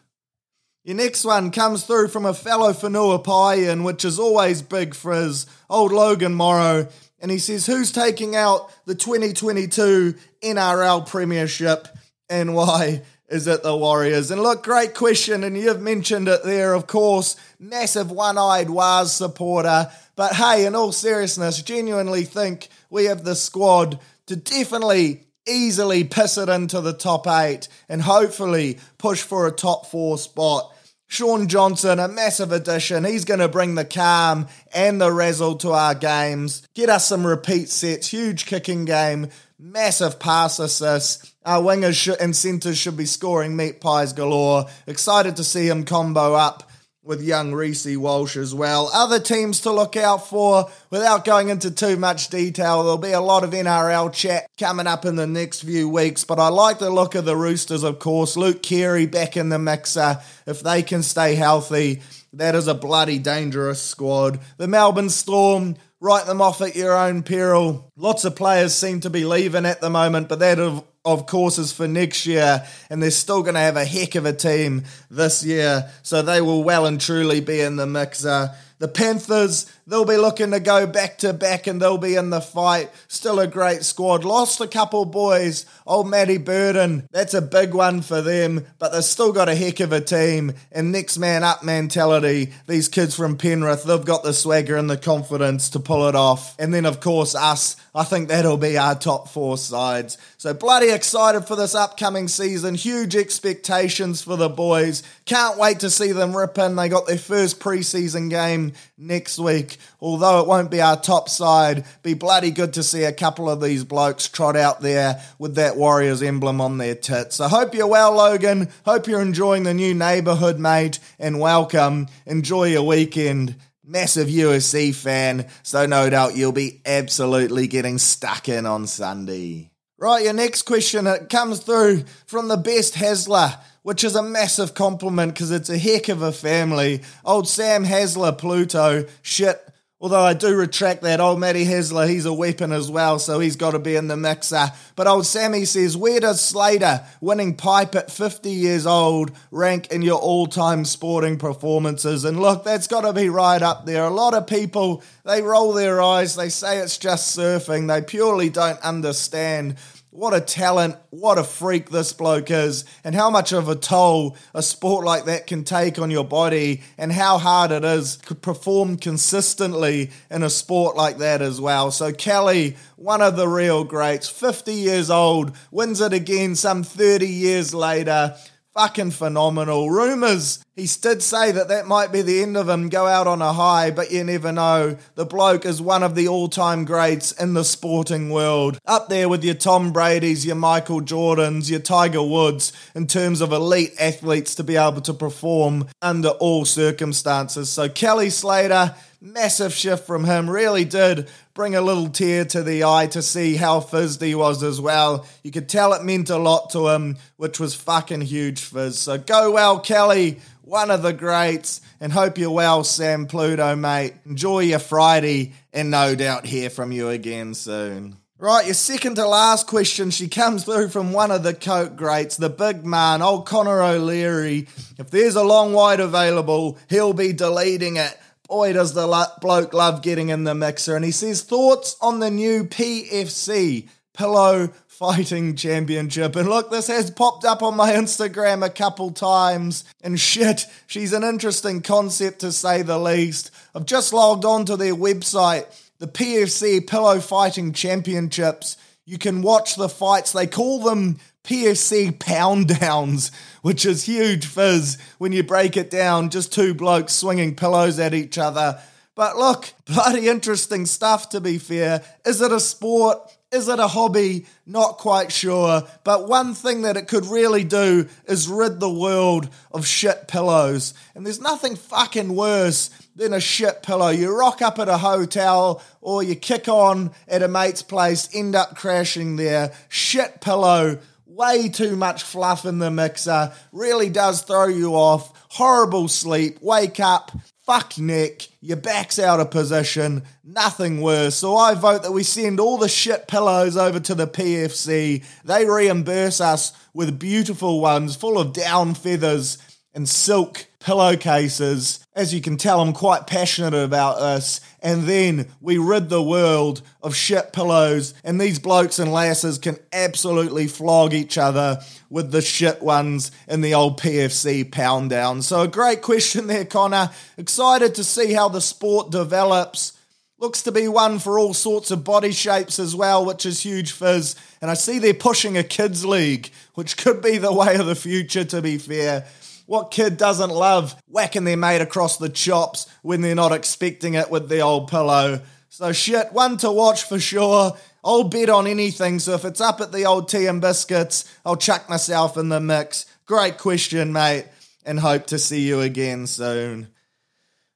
Your 0.83 0.97
next 0.97 1.25
one 1.25 1.51
comes 1.51 1.85
through 1.85 2.09
from 2.09 2.27
a 2.27 2.35
fellow 2.35 2.73
Whenua 2.75 3.25
Payan, 3.25 3.85
which 3.85 4.05
is 4.05 4.19
always 4.19 4.61
big 4.61 4.95
frizz, 4.95 5.47
old 5.71 5.93
Logan 5.93 6.35
Morrow 6.35 6.89
and 7.25 7.31
he 7.31 7.39
says, 7.39 7.65
Who's 7.65 7.91
taking 7.91 8.37
out 8.37 8.71
the 8.85 8.95
2022 8.95 10.15
NRL 10.43 11.09
Premiership 11.09 11.89
and 12.29 12.55
why? 12.55 13.01
Is 13.29 13.47
it 13.47 13.63
the 13.63 13.77
Warriors? 13.77 14.31
And 14.31 14.43
look, 14.43 14.63
great 14.63 14.95
question, 14.95 15.45
and 15.45 15.57
you've 15.57 15.81
mentioned 15.81 16.29
it 16.29 16.45
there, 16.45 16.75
of 16.75 16.87
course. 16.87 17.37
Massive 17.59 18.11
one 18.11 18.37
eyed 18.37 18.69
Waz 18.69 19.15
supporter. 19.15 19.91
But 20.15 20.35
hey, 20.35 20.67
in 20.67 20.75
all 20.75 20.93
seriousness, 20.93 21.63
genuinely 21.63 22.25
think 22.25 22.69
we 22.91 23.07
have 23.07 23.25
the 23.25 23.35
squad 23.35 23.99
to 24.27 24.37
definitely 24.37 25.25
easily 25.47 26.05
piss 26.05 26.39
it 26.39 26.49
into 26.49 26.81
the 26.81 26.93
top 26.93 27.27
eight 27.27 27.69
and 27.89 28.03
hopefully 28.03 28.79
push 28.99 29.23
for 29.23 29.47
a 29.47 29.53
top 29.53 29.87
four 29.87 30.19
spot. 30.19 30.71
Shaun 31.07 31.49
Johnson, 31.49 32.01
a 32.01 32.09
massive 32.09 32.51
addition. 32.51 33.05
He's 33.05 33.25
going 33.25 33.41
to 33.41 33.49
bring 33.49 33.75
the 33.75 33.85
calm 33.85 34.49
and 34.75 35.01
the 35.01 35.13
razzle 35.13 35.57
to 35.57 35.71
our 35.71 35.95
games, 35.95 36.67
get 36.75 36.89
us 36.89 37.07
some 37.07 37.27
repeat 37.27 37.69
sets, 37.69 38.09
huge 38.09 38.47
kicking 38.47 38.85
game, 38.85 39.29
massive 39.64 40.18
pass 40.18 40.59
assists. 40.59 41.33
Our 41.44 41.62
wingers 41.62 42.14
and 42.20 42.37
centres 42.37 42.77
should 42.77 42.96
be 42.96 43.07
scoring 43.07 43.57
meat 43.57 43.81
pies 43.81 44.12
galore. 44.12 44.66
Excited 44.87 45.37
to 45.37 45.44
see 45.44 45.66
him 45.66 45.85
combo 45.85 46.35
up 46.35 46.70
with 47.03 47.22
young 47.22 47.53
Reece 47.53 47.96
Walsh 47.96 48.37
as 48.37 48.55
well. 48.55 48.90
Other 48.92 49.20
teams 49.20 49.61
to 49.61 49.70
look 49.70 49.96
out 49.96 50.29
for 50.29 50.70
without 50.90 51.24
going 51.24 51.48
into 51.48 51.70
too 51.70 51.96
much 51.96 52.29
detail. 52.29 52.83
There'll 52.83 52.98
be 52.98 53.12
a 53.12 53.20
lot 53.20 53.44
of 53.44 53.50
NRL 53.50 54.12
chat 54.12 54.46
coming 54.59 54.87
up 54.87 55.05
in 55.05 55.16
the 55.16 55.27
next 55.27 55.62
few 55.62 55.88
weeks, 55.88 56.24
but 56.24 56.38
I 56.38 56.48
like 56.48 56.79
the 56.79 56.90
look 56.90 57.14
of 57.14 57.24
the 57.24 57.37
Roosters, 57.37 57.83
of 57.83 57.98
course. 57.98 58.37
Luke 58.37 58.62
Keary 58.62 59.07
back 59.07 59.37
in 59.37 59.50
the 59.50 59.59
mixer. 59.59 60.20
If 60.46 60.61
they 60.61 60.83
can 60.83 61.03
stay 61.03 61.35
healthy, 61.35 62.03
that 62.35 62.55
is 62.55 62.68
a 62.68 62.74
bloody 62.74 63.18
dangerous 63.18 63.83
squad. 63.83 64.40
The 64.57 64.68
Melbourne 64.68 65.11
Storm, 65.11 65.77
write 66.05 66.27
them 66.27 66.43
off 66.43 66.61
at 66.61 66.77
your 66.77 66.95
own 66.95 67.23
peril. 67.23 67.90
Lots 67.97 68.27
of 68.27 68.37
players 68.37 68.75
seem 68.75 69.01
to 69.01 69.11
be 69.11 69.25
leaving 69.25 69.64
at 69.64 69.81
the 69.81 69.88
moment, 69.88 70.29
but 70.29 70.38
that 70.40 70.59
of 70.59 70.85
of 71.07 71.27
course, 71.27 71.59
is 71.59 71.71
for 71.71 71.87
next 71.87 72.25
year, 72.25 72.67
and 72.88 73.03
they're 73.03 73.11
still 73.11 73.43
going 73.43 73.55
to 73.55 73.61
have 73.61 73.77
a 73.77 73.85
heck 73.85 74.14
of 74.14 74.25
a 74.25 74.33
team 74.33 74.85
this 75.11 75.45
year, 75.45 75.90
so 76.03 76.23
they 76.23 76.40
will 76.40 76.64
well 76.64 76.87
and 76.87 76.99
truly 76.99 77.40
be 77.40 77.61
in 77.61 77.77
the 77.77 77.87
mixer. 77.87 78.29
Uh, 78.29 78.49
the 78.79 78.88
Panthers, 78.88 79.71
they'll 79.87 80.05
be 80.05 80.16
looking 80.16 80.51
to 80.53 80.61
go 80.61 80.87
back 80.87 81.18
to 81.18 81.33
back 81.33 81.66
and 81.66 81.81
they'll 81.81 81.99
be 81.99 82.14
in 82.14 82.31
the 82.31 82.40
fight. 82.40 82.90
Still 83.09 83.40
a 83.40 83.47
great 83.47 83.85
squad. 83.85 84.25
Lost 84.25 84.61
a 84.61 84.66
couple 84.66 85.05
boys. 85.05 85.66
Old 85.87 86.09
Matty 86.09 86.38
Burton, 86.38 87.09
that's 87.12 87.35
a 87.35 87.42
big 87.42 87.75
one 87.75 88.01
for 88.01 88.23
them, 88.23 88.66
but 88.79 88.92
they've 88.92 89.05
still 89.05 89.33
got 89.33 89.49
a 89.49 89.55
heck 89.55 89.81
of 89.81 89.92
a 89.92 90.01
team 90.01 90.55
and 90.73 90.92
next 90.92 91.18
man 91.18 91.42
up 91.42 91.62
mentality. 91.62 92.53
These 92.66 92.88
kids 92.88 93.14
from 93.14 93.37
Penrith, 93.37 93.85
they've 93.85 94.05
got 94.05 94.23
the 94.23 94.33
swagger 94.33 94.77
and 94.77 94.88
the 94.88 94.97
confidence 94.97 95.68
to 95.70 95.81
pull 95.81 96.09
it 96.09 96.14
off. 96.14 96.59
And 96.59 96.73
then, 96.73 96.87
of 96.87 97.01
course, 97.01 97.35
us. 97.35 97.77
I 97.94 98.05
think 98.05 98.29
that'll 98.29 98.57
be 98.57 98.77
our 98.77 98.94
top 98.94 99.29
four 99.29 99.57
sides. 99.59 100.18
So 100.38 100.53
bloody 100.55 100.90
excited 100.90 101.42
for 101.42 101.55
this 101.55 101.75
upcoming 101.75 102.29
season. 102.29 102.75
Huge 102.75 103.14
expectations 103.14 104.23
for 104.23 104.37
the 104.37 104.49
boys. 104.49 105.03
Can't 105.27 105.59
wait 105.59 105.81
to 105.81 105.90
see 105.90 106.12
them 106.12 106.37
rip 106.37 106.59
in. 106.59 106.77
They 106.77 106.88
got 106.88 107.07
their 107.07 107.18
first 107.18 107.61
preseason 107.61 108.31
game 108.31 108.73
next 108.97 109.39
week. 109.39 109.79
Although 110.01 110.41
it 110.41 110.47
won't 110.47 110.71
be 110.71 110.81
our 110.81 111.01
top 111.01 111.29
side, 111.29 111.85
be 112.03 112.15
bloody 112.15 112.51
good 112.51 112.75
to 112.75 112.83
see 112.83 113.05
a 113.05 113.13
couple 113.13 113.51
of 113.51 113.61
these 113.61 113.85
blokes 113.85 114.29
trot 114.29 114.57
out 114.57 114.81
there 114.81 115.23
with 115.39 115.57
that 115.57 115.77
Warriors 115.77 116.23
emblem 116.23 116.61
on 116.61 116.79
their 116.79 116.95
tits. 116.95 117.41
I 117.41 117.49
hope 117.49 117.75
you're 117.75 117.87
well, 117.87 118.15
Logan. 118.15 118.69
Hope 118.85 119.07
you're 119.07 119.23
enjoying 119.23 119.65
the 119.65 119.75
new 119.75 119.95
neighbourhood, 119.95 120.59
mate, 120.59 121.01
and 121.19 121.41
welcome. 121.41 122.07
Enjoy 122.27 122.65
your 122.65 122.85
weekend 122.85 123.57
massive 123.87 124.29
USC 124.29 124.95
fan, 124.95 125.47
so 125.63 125.87
no 125.87 126.09
doubt 126.09 126.37
you'll 126.37 126.53
be 126.53 126.81
absolutely 126.87 127.67
getting 127.67 127.99
stuck 127.99 128.49
in 128.49 128.67
on 128.67 128.87
Sunday. 128.87 129.71
Right, 129.99 130.25
your 130.25 130.33
next 130.33 130.63
question 130.63 131.07
it 131.07 131.29
comes 131.29 131.61
through 131.61 132.05
from 132.27 132.49
the 132.49 132.57
best 132.57 132.95
Hasler, 132.95 133.59
which 133.85 134.03
is 134.03 134.16
a 134.16 134.23
massive 134.23 134.75
compliment 134.75 135.35
because 135.35 135.53
it's 135.53 135.70
a 135.70 135.79
heck 135.79 136.09
of 136.09 136.23
a 136.23 136.33
family. 136.33 137.03
Old 137.25 137.47
Sam 137.47 137.85
Hasler, 137.85 138.37
Pluto, 138.37 139.05
shit, 139.23 139.61
Although 140.05 140.20
I 140.20 140.35
do 140.35 140.55
retract 140.55 141.01
that, 141.01 141.18
old 141.18 141.40
Matty 141.40 141.64
Hasler, 141.64 142.07
he's 142.07 142.27
a 142.27 142.33
weapon 142.35 142.73
as 142.73 142.90
well, 142.90 143.18
so 143.18 143.40
he's 143.40 143.57
got 143.57 143.70
to 143.70 143.79
be 143.79 143.97
in 143.97 144.07
the 144.07 144.18
mixer. 144.18 144.70
But 144.97 145.07
old 145.07 145.25
Sammy 145.25 145.64
says, 145.64 145.97
where 145.97 146.20
does 146.20 146.42
Slater, 146.42 147.07
winning 147.23 147.57
pipe 147.57 147.94
at 147.94 148.11
50 148.11 148.51
years 148.51 148.85
old, 148.85 149.33
rank 149.51 149.87
in 149.90 150.03
your 150.03 150.18
all-time 150.18 150.85
sporting 150.85 151.38
performances? 151.38 152.27
And 152.27 152.38
look, 152.38 152.64
that's 152.64 152.87
got 152.87 153.01
to 153.03 153.14
be 153.14 153.31
right 153.31 153.62
up 153.62 153.87
there. 153.87 154.05
A 154.05 154.11
lot 154.11 154.35
of 154.35 154.47
people, 154.47 155.03
they 155.25 155.40
roll 155.40 155.73
their 155.73 156.03
eyes, 156.03 156.37
they 156.37 156.51
say 156.51 156.81
it's 156.81 156.99
just 156.99 157.35
surfing, 157.35 157.88
they 157.88 158.03
purely 158.03 158.51
don't 158.51 158.81
understand 158.81 159.77
what 160.14 160.33
a 160.33 160.40
talent, 160.40 160.94
what 161.11 161.38
a 161.38 161.42
freak 161.42 161.90
this 161.90 162.12
bloke 162.12 162.48
is, 162.48 162.85
and 163.03 163.16
how 163.16 163.31
much 163.31 163.50
of 163.50 163.68
a 163.68 163.74
toll 163.74 164.37
a 164.55 164.62
sport 164.62 165.05
like 165.05 165.24
that 165.24 165.48
can 165.48 165.64
take 165.64 165.98
on 165.98 166.09
your 166.09 166.24
body, 166.24 166.83
and 166.96 167.11
how 167.11 167.37
hard 167.37 167.72
it 167.72 167.85
is 167.85 168.16
to 168.18 168.35
perform 168.37 168.96
consistently 168.96 170.12
in 170.31 170.44
a 170.44 170.50
sport 170.50 170.96
like 170.96 171.18
that 171.18 171.42
as 171.42 171.61
well. 171.61 171.90
So, 171.90 172.12
Kelly, 172.12 172.77
one 172.94 173.22
of 173.22 173.35
the 173.35 173.48
real 173.48 173.83
greats, 173.83 174.29
50 174.29 174.72
years 174.72 175.11
old, 175.11 175.57
wins 175.72 176.00
it 176.00 176.12
again 176.12 176.55
some 176.55 176.85
30 176.85 177.27
years 177.27 177.74
later 177.74 178.37
fucking 178.75 179.13
phenomenal. 179.13 179.89
Rumours, 179.89 180.65
he 180.75 180.89
did 181.01 181.23
say 181.23 181.53
that 181.53 181.69
that 181.69 181.87
might 181.87 182.11
be 182.11 182.23
the 182.23 182.43
end 182.43 182.57
of 182.57 182.69
him, 182.69 182.89
go 182.89 183.07
out 183.07 183.29
on 183.29 183.41
a 183.41 183.53
high, 183.53 183.93
but 183.93 184.11
you 184.11 184.25
never 184.25 184.51
know. 184.51 184.97
The 185.15 185.25
bloke 185.25 185.65
is 185.65 185.81
one 185.81 186.03
of 186.03 186.17
the 186.17 186.27
all 186.27 186.49
time 186.49 186.85
greats 186.85 187.31
in 187.31 187.55
the 187.55 187.65
sporting 187.65 188.31
world. 188.31 188.79
Up 188.85 189.09
there 189.09 189.29
with 189.29 189.45
your 189.45 189.55
Tom 189.55 189.93
Brady's, 189.93 190.45
your 190.45 190.57
Michael 190.57 191.01
Jordans, 191.01 191.71
your 191.71 191.81
Tiger 191.81 192.23
Woods, 192.23 192.73
in 192.97 193.07
terms 193.07 193.41
of 193.41 193.53
elite 193.53 193.95
athletes 194.01 194.57
to 194.57 194.65
be 194.65 194.77
able 194.77 195.01
to 195.03 195.15
perform 195.15 195.87
under 196.03 196.31
all 196.31 196.65
circumstances. 196.65 197.71
So, 197.71 197.89
Kelly 197.89 198.31
Slater, 198.31 198.97
massive 199.21 199.73
shift 199.73 200.07
from 200.07 200.25
him, 200.25 200.51
really 200.51 200.85
did 200.85 201.29
bring 201.55 201.77
a 201.77 201.81
little 201.81 202.09
tear 202.09 202.45
to 202.45 202.62
the 202.64 202.83
eye 202.83 203.07
to 203.07 203.23
see 203.23 203.55
how 203.55 203.79
fizzed 203.79 204.21
he 204.21 204.35
was 204.35 204.62
as 204.64 204.81
well. 204.81 205.25
You 205.45 205.53
could 205.53 205.69
tell 205.69 205.93
it 205.93 206.03
meant 206.03 206.29
a 206.29 206.37
lot 206.37 206.71
to 206.71 206.88
him, 206.88 207.17
which 207.37 207.61
was 207.61 207.75
fucking 207.77 208.23
huge 208.23 208.61
fizz. 208.61 208.99
So 208.99 209.19
go 209.19 209.53
well, 209.53 209.79
Kelly, 209.79 210.40
one 210.62 210.90
of 210.90 211.03
the 211.03 211.12
greats, 211.12 211.81
and 212.01 212.12
hope 212.12 212.38
you're 212.38 212.51
well, 212.51 212.83
Sam 212.83 213.27
Pluto, 213.27 213.77
mate. 213.77 214.14
Enjoy 214.27 214.61
your 214.61 214.81
Friday, 214.81 215.53
and 215.73 215.93
no 215.93 216.17
doubt 216.17 216.45
hear 216.45 216.71
from 216.71 216.90
you 216.90 217.09
again 217.09 217.55
soon. 217.55 218.17
Right, 218.37 218.67
your 218.67 218.75
second 218.75 219.14
to 219.14 219.27
last 219.27 219.69
question. 219.69 220.11
She 220.11 220.27
comes 220.27 220.64
through 220.64 220.88
from 220.88 221.12
one 221.12 221.31
of 221.31 221.45
the 221.45 221.55
Coke 221.55 221.95
greats, 221.95 222.37
the 222.37 222.51
big 222.51 222.85
man, 222.85 223.23
old 223.23 223.47
Connor 223.47 223.81
O'Leary. 223.81 224.67
If 224.99 225.11
there's 225.11 225.37
a 225.37 225.45
long 225.45 225.73
wide 225.73 226.01
available, 226.01 226.79
he'll 226.90 227.12
be 227.12 227.33
deleting 227.33 227.97
it 227.97 228.19
boy, 228.49 228.73
does 228.73 228.95
the 228.95 229.07
lo- 229.07 229.25
bloke 229.41 229.73
love 229.73 230.03
getting 230.03 230.29
in 230.29 230.45
the 230.45 230.55
mixer. 230.55 230.97
And 230.97 231.05
he 231.05 231.11
says, 231.11 231.43
thoughts 231.43 231.97
on 232.01 232.21
the 232.21 232.31
new 232.31 232.65
PFC, 232.65 233.89
Pillow 234.13 234.69
Fighting 234.87 235.57
Championship. 235.57 236.37
And 236.37 236.49
look, 236.49 236.71
this 236.71 236.87
has 236.87 237.11
popped 237.11 237.45
up 237.45 237.63
on 237.63 237.77
my 237.77 237.93
Instagram 237.93 238.65
a 238.65 238.71
couple 238.71 239.11
times. 239.11 239.85
And 240.03 240.21
shit, 240.21 240.67
she's 240.87 241.13
an 241.13 241.25
interesting 241.25 241.83
concept 241.83 242.41
to 242.41 242.53
say 242.53 242.83
the 242.83 242.99
least. 242.99 243.51
I've 243.75 243.87
just 243.87 244.13
logged 244.13 244.45
on 244.45 244.67
to 244.67 244.77
their 244.77 244.95
website, 244.95 245.67
the 245.99 246.07
PFC 246.07 246.87
Pillow 246.87 247.19
Fighting 247.19 247.73
Championships. 247.73 248.77
You 249.05 249.19
can 249.19 249.43
watch 249.43 249.75
the 249.75 249.89
fights. 249.89 250.33
They 250.33 250.47
call 250.47 250.81
them 250.81 251.19
PFC 251.45 252.19
pound 252.19 252.81
downs, 252.81 253.31
which 253.63 253.85
is 253.87 254.05
huge 254.05 254.47
fizz 254.47 254.99
when 255.19 255.33
you 255.33 255.43
break 255.43 255.77
it 255.77 255.91
down. 255.91 256.31
Just 256.31 256.53
two 256.53 256.75
blokes 256.75 257.13
swinging 257.13 257.55
pillows 257.55 257.99
at 257.99 258.15
each 258.15 258.39
other. 258.39 258.81
But 259.15 259.37
look, 259.37 259.73
bloody 259.85 260.29
interesting 260.29 260.87
stuff 260.87 261.29
to 261.31 261.41
be 261.41 261.59
fair. 261.59 262.03
Is 262.25 262.41
it 262.41 262.51
a 262.51 262.59
sport? 262.59 263.19
Is 263.53 263.69
it 263.69 263.79
a 263.79 263.87
hobby? 263.87 264.47
Not 264.67 264.99
quite 264.99 265.31
sure. 265.31 265.85
But 266.03 266.29
one 266.29 266.55
thing 266.55 266.83
that 266.83 266.97
it 266.97 267.07
could 267.07 267.27
really 267.27 267.63
do 267.63 268.09
is 268.27 268.49
rid 268.49 268.81
the 268.81 268.91
world 268.91 269.49
of 269.71 269.87
shit 269.87 270.27
pillows. 270.27 270.93
And 271.15 271.25
there's 271.25 271.41
nothing 271.41 271.77
fucking 271.77 272.35
worse 272.35 272.91
than 273.15 273.33
a 273.33 273.41
shit 273.41 273.85
pillow. 273.85 274.09
You 274.09 274.37
rock 274.37 274.61
up 274.61 274.81
at 274.81 274.89
a 274.89 274.99
hotel 274.99 275.81
or 276.01 276.25
you 276.25 276.35
kick 276.35 276.67
on 276.67 277.13
at 277.29 277.45
a 277.45 277.49
mate's 277.49 277.83
place, 277.83 278.29
end 278.35 278.57
up 278.57 278.75
crashing 278.75 279.37
there. 279.37 279.73
Shit 279.89 280.41
pillow 280.41 280.99
way 281.35 281.68
too 281.68 281.97
much 281.97 282.23
fluff 282.23 282.64
in 282.64 282.79
the 282.79 282.90
mixer, 282.90 283.53
really 283.73 284.09
does 284.09 284.42
throw 284.42 284.66
you 284.66 284.94
off. 284.94 285.33
Horrible 285.51 286.09
sleep, 286.09 286.59
wake 286.61 287.01
up, 287.01 287.33
fuck 287.66 287.99
neck, 287.99 288.42
your 288.61 288.77
back's 288.77 289.18
out 289.18 289.40
of 289.40 289.51
position, 289.51 290.23
nothing 290.44 291.01
worse. 291.01 291.35
So 291.35 291.57
I 291.57 291.75
vote 291.75 292.03
that 292.03 292.12
we 292.12 292.23
send 292.23 292.61
all 292.61 292.79
the 292.79 292.88
shit 292.88 293.27
pillows 293.27 293.77
over 293.77 294.01
to 294.01 294.14
the 294.14 294.27
PFC. 294.27 295.25
They 295.44 295.66
reimburse 295.66 296.40
us 296.40 296.73
with 296.92 297.18
beautiful 297.18 297.81
ones 297.81 298.14
full 298.14 298.38
of 298.38 298.53
down 298.53 298.94
feathers 298.94 299.59
and 299.95 300.09
silk 300.09 300.67
pillowcases. 300.81 302.07
As 302.15 302.35
you 302.35 302.43
can 302.43 302.59
tell, 302.59 302.81
I'm 302.81 302.93
quite 302.93 303.27
passionate 303.27 303.75
about 303.75 304.19
this. 304.19 304.61
And 304.83 305.05
then 305.05 305.49
we 305.61 305.79
rid 305.79 306.09
the 306.09 306.23
world 306.23 306.83
of 307.03 307.17
shit 307.17 307.53
pillows, 307.55 308.13
and 308.23 308.39
these 308.39 308.59
blokes 308.59 308.99
and 308.99 309.11
lasses 309.11 309.59
can 309.59 309.79
absolutely 309.93 310.67
flog 310.67 311.15
each 311.15 311.39
other 311.39 311.81
with 312.11 312.33
the 312.33 312.43
shit 312.43 312.83
ones 312.83 313.31
in 313.49 313.63
the 313.63 313.75
old 313.75 313.99
PFC 313.99 314.71
pound 314.71 315.09
down. 315.11 315.41
So, 315.41 315.63
a 315.63 315.69
great 315.69 316.03
question 316.03 316.49
there, 316.49 316.67
Connor. 316.67 317.11
Excited 317.39 317.95
to 317.95 318.05
see 318.05 318.35
how 318.35 318.51
the 318.51 318.61
sport 318.61 319.11
develops. 319.11 319.93
Looks 320.39 320.63
to 320.63 320.73
be 320.73 320.89
one 320.89 321.21
for 321.21 321.39
all 321.39 321.55
sorts 321.55 321.91
of 321.91 322.05
body 322.05 322.33
shapes 322.33 322.79
as 322.79 322.95
well, 322.95 323.25
which 323.25 323.47
is 323.47 323.63
huge 323.63 323.93
fizz. 323.93 324.37
And 324.61 324.71
I 324.71 324.75
see 324.75 324.99
they're 324.99 325.15
pushing 325.15 325.57
a 325.57 325.63
kids' 325.63 326.05
league, 326.05 326.51
which 326.75 326.99
could 326.99 327.23
be 327.23 327.39
the 327.39 327.53
way 327.53 327.77
of 327.77 327.87
the 327.87 327.95
future, 327.95 328.45
to 328.45 328.61
be 328.61 328.77
fair. 328.77 329.27
What 329.66 329.90
kid 329.90 330.16
doesn't 330.16 330.50
love 330.50 330.94
whacking 331.07 331.44
their 331.44 331.57
mate 331.57 331.81
across 331.81 332.18
the 332.18 332.29
chops 332.29 332.87
when 333.03 333.22
they're 333.22 333.35
not 333.35 333.53
expecting 333.53 334.14
it 334.14 334.31
with 334.31 334.48
the 334.48 334.61
old 334.61 334.88
pillow? 334.88 335.40
So 335.70 335.92
shit, 335.92 336.33
one 336.33 336.57
to 336.59 336.70
watch 336.70 337.05
for 337.05 337.18
sure. 337.18 337.77
I'll 338.05 338.24
bet 338.24 338.50
on 338.50 338.66
anything, 338.66 339.18
so 339.18 339.33
if 339.33 339.46
it's 339.46 339.62
up 339.62 339.81
at 339.81 339.90
the 339.90 340.05
old 340.05 340.29
tea 340.29 340.46
and 340.46 340.61
biscuits, 340.61 341.24
I'll 341.44 341.57
chuck 341.57 341.88
myself 341.88 342.37
in 342.37 342.50
the 342.50 342.61
mix. 342.61 343.07
Great 343.24 343.57
question, 343.57 344.12
mate, 344.12 344.46
and 344.85 345.00
hope 345.00 345.27
to 345.29 345.38
see 345.38 345.62
you 345.62 345.81
again 345.81 346.27
soon. 346.27 346.88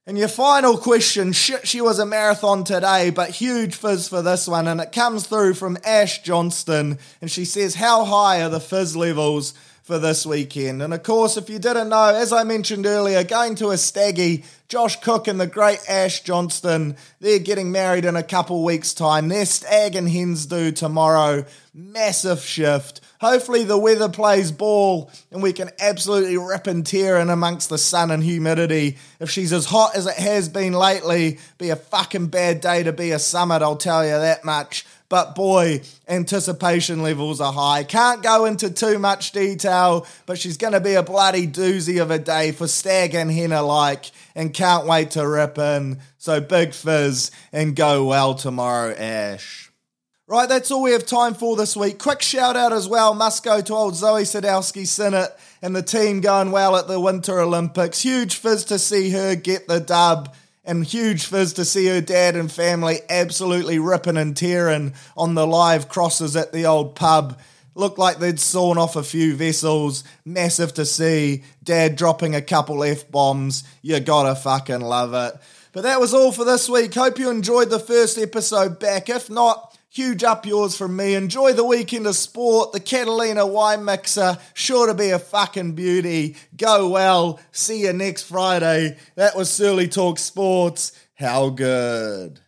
And 0.05 0.17
your 0.17 0.27
final 0.27 0.77
question, 0.77 1.33
shit, 1.33 1.67
she 1.67 1.81
was 1.81 1.99
a 1.99 2.05
marathon 2.05 2.63
today, 2.63 3.09
but 3.09 3.31
huge 3.31 3.75
fizz 3.75 4.07
for 4.07 4.21
this 4.21 4.47
one, 4.47 4.67
and 4.67 4.79
it 4.79 4.91
comes 4.91 5.27
through 5.27 5.55
from 5.55 5.77
Ash 5.83 6.21
Johnston, 6.21 6.99
and 7.21 7.29
she 7.29 7.45
says, 7.45 7.75
How 7.75 8.05
high 8.05 8.41
are 8.43 8.49
the 8.49 8.59
fizz 8.59 8.95
levels 8.95 9.53
for 9.89 9.97
this 9.97 10.23
weekend. 10.23 10.83
And 10.83 10.93
of 10.93 11.01
course, 11.01 11.35
if 11.35 11.49
you 11.49 11.57
didn't 11.57 11.89
know, 11.89 12.13
as 12.13 12.31
I 12.31 12.43
mentioned 12.43 12.85
earlier, 12.85 13.23
going 13.23 13.55
to 13.55 13.71
a 13.71 13.77
staggy 13.77 14.43
Josh 14.69 15.01
Cook 15.01 15.27
and 15.27 15.41
the 15.41 15.47
great 15.47 15.79
Ash 15.89 16.21
Johnston, 16.21 16.95
they're 17.19 17.39
getting 17.39 17.71
married 17.71 18.05
in 18.05 18.15
a 18.15 18.21
couple 18.21 18.63
weeks' 18.63 18.93
time. 18.93 19.27
They're 19.27 19.47
stag 19.47 19.95
and 19.95 20.07
hens 20.07 20.45
do 20.45 20.71
tomorrow. 20.71 21.45
Massive 21.73 22.41
shift. 22.41 23.01
Hopefully 23.19 23.63
the 23.63 23.79
weather 23.79 24.09
plays 24.09 24.51
ball 24.51 25.09
and 25.31 25.41
we 25.41 25.53
can 25.53 25.71
absolutely 25.79 26.37
rip 26.37 26.67
and 26.67 26.85
tear 26.85 27.17
in 27.17 27.31
amongst 27.31 27.69
the 27.69 27.79
sun 27.79 28.11
and 28.11 28.23
humidity. 28.23 28.97
If 29.19 29.31
she's 29.31 29.51
as 29.51 29.65
hot 29.65 29.95
as 29.95 30.05
it 30.05 30.17
has 30.17 30.49
been 30.49 30.73
lately, 30.73 31.39
be 31.57 31.71
a 31.71 31.75
fucking 31.75 32.27
bad 32.27 32.61
day 32.61 32.83
to 32.83 32.93
be 32.93 33.09
a 33.09 33.17
summit, 33.17 33.63
I'll 33.63 33.75
tell 33.75 34.05
you 34.05 34.11
that 34.11 34.45
much. 34.45 34.85
But 35.09 35.33
boy, 35.33 35.81
anticipation 36.07 37.01
levels 37.01 37.41
are 37.41 37.51
high. 37.51 37.83
Can't 37.83 38.21
go 38.21 38.45
into 38.45 38.69
too 38.69 38.99
much 38.99 39.31
detail, 39.31 40.05
but 40.27 40.37
she's 40.37 40.57
going 40.57 40.73
to 40.73 40.79
be 40.79 40.93
a 40.93 41.01
bloody 41.01 41.47
doozy 41.47 41.99
of 41.99 42.11
a 42.11 42.19
day 42.19 42.51
for 42.51 42.67
Stag 42.67 43.15
and 43.15 43.31
Hen 43.31 43.51
alike, 43.51 44.11
and 44.35 44.53
can't 44.59 44.85
wait 44.85 45.11
to 45.11 45.25
rip 45.25 45.57
in. 45.57 45.99
So 46.17 46.41
big 46.41 46.73
fizz 46.73 47.31
and 47.53 47.77
go 47.77 48.03
well 48.03 48.35
tomorrow, 48.35 48.93
Ash. 48.93 49.71
Right, 50.27 50.49
that's 50.49 50.69
all 50.69 50.83
we 50.83 50.91
have 50.91 51.05
time 51.05 51.33
for 51.33 51.55
this 51.55 51.77
week. 51.77 51.97
Quick 51.97 52.21
shout 52.21 52.57
out 52.57 52.73
as 52.73 52.85
well 52.85 53.13
must 53.13 53.41
go 53.43 53.61
to 53.61 53.73
old 53.73 53.93
Zoi 53.93 54.23
Sadowski 54.23 54.83
Synnott 54.83 55.31
and 55.61 55.73
the 55.73 55.81
team 55.81 56.19
going 56.19 56.51
well 56.51 56.75
at 56.75 56.89
the 56.89 56.99
Winter 56.99 57.39
Olympics. 57.39 58.01
Huge 58.01 58.35
fizz 58.35 58.65
to 58.65 58.77
see 58.77 59.11
her 59.11 59.33
get 59.33 59.69
the 59.69 59.79
dub 59.79 60.35
and 60.65 60.83
huge 60.83 61.25
fizz 61.25 61.53
to 61.53 61.63
see 61.63 61.87
her 61.87 62.01
dad 62.01 62.35
and 62.35 62.51
family 62.51 62.99
absolutely 63.09 63.79
ripping 63.79 64.17
and 64.17 64.35
tearing 64.35 64.93
on 65.15 65.35
the 65.35 65.47
live 65.47 65.87
crosses 65.87 66.35
at 66.35 66.51
the 66.51 66.65
old 66.65 66.95
pub. 66.95 67.39
Looked 67.79 67.97
like 67.97 68.19
they'd 68.19 68.41
sawn 68.41 68.77
off 68.77 68.97
a 68.97 69.03
few 69.03 69.37
vessels. 69.37 70.03
Massive 70.25 70.73
to 70.73 70.85
see. 70.85 71.43
Dad 71.63 71.95
dropping 71.95 72.35
a 72.35 72.41
couple 72.41 72.83
F 72.83 73.09
bombs. 73.09 73.63
You 73.81 74.01
gotta 74.01 74.35
fucking 74.35 74.81
love 74.81 75.13
it. 75.13 75.39
But 75.71 75.83
that 75.83 76.01
was 76.01 76.13
all 76.13 76.33
for 76.33 76.43
this 76.43 76.67
week. 76.67 76.93
Hope 76.93 77.17
you 77.17 77.29
enjoyed 77.29 77.69
the 77.69 77.79
first 77.79 78.17
episode 78.17 78.79
back. 78.79 79.07
If 79.07 79.29
not, 79.29 79.77
Huge 79.91 80.23
up 80.23 80.45
yours 80.45 80.77
from 80.77 80.95
me. 80.95 81.15
Enjoy 81.15 81.53
the 81.53 81.63
weekend 81.63 82.05
of 82.05 82.15
sport. 82.15 82.73
The 82.73 82.79
Catalina 82.79 83.47
wine 83.47 83.83
mixer, 83.83 84.37
sure 84.53 84.85
to 84.85 84.93
be 84.93 85.09
a 85.09 85.17
fucking 85.17 85.71
beauty. 85.71 86.35
Go 86.55 86.89
well. 86.89 87.39
See 87.51 87.81
you 87.81 87.93
next 87.93 88.23
Friday. 88.23 88.97
That 89.15 89.35
was 89.35 89.49
Surly 89.49 89.87
Talk 89.87 90.19
Sports. 90.19 90.91
How 91.15 91.49
good. 91.49 92.39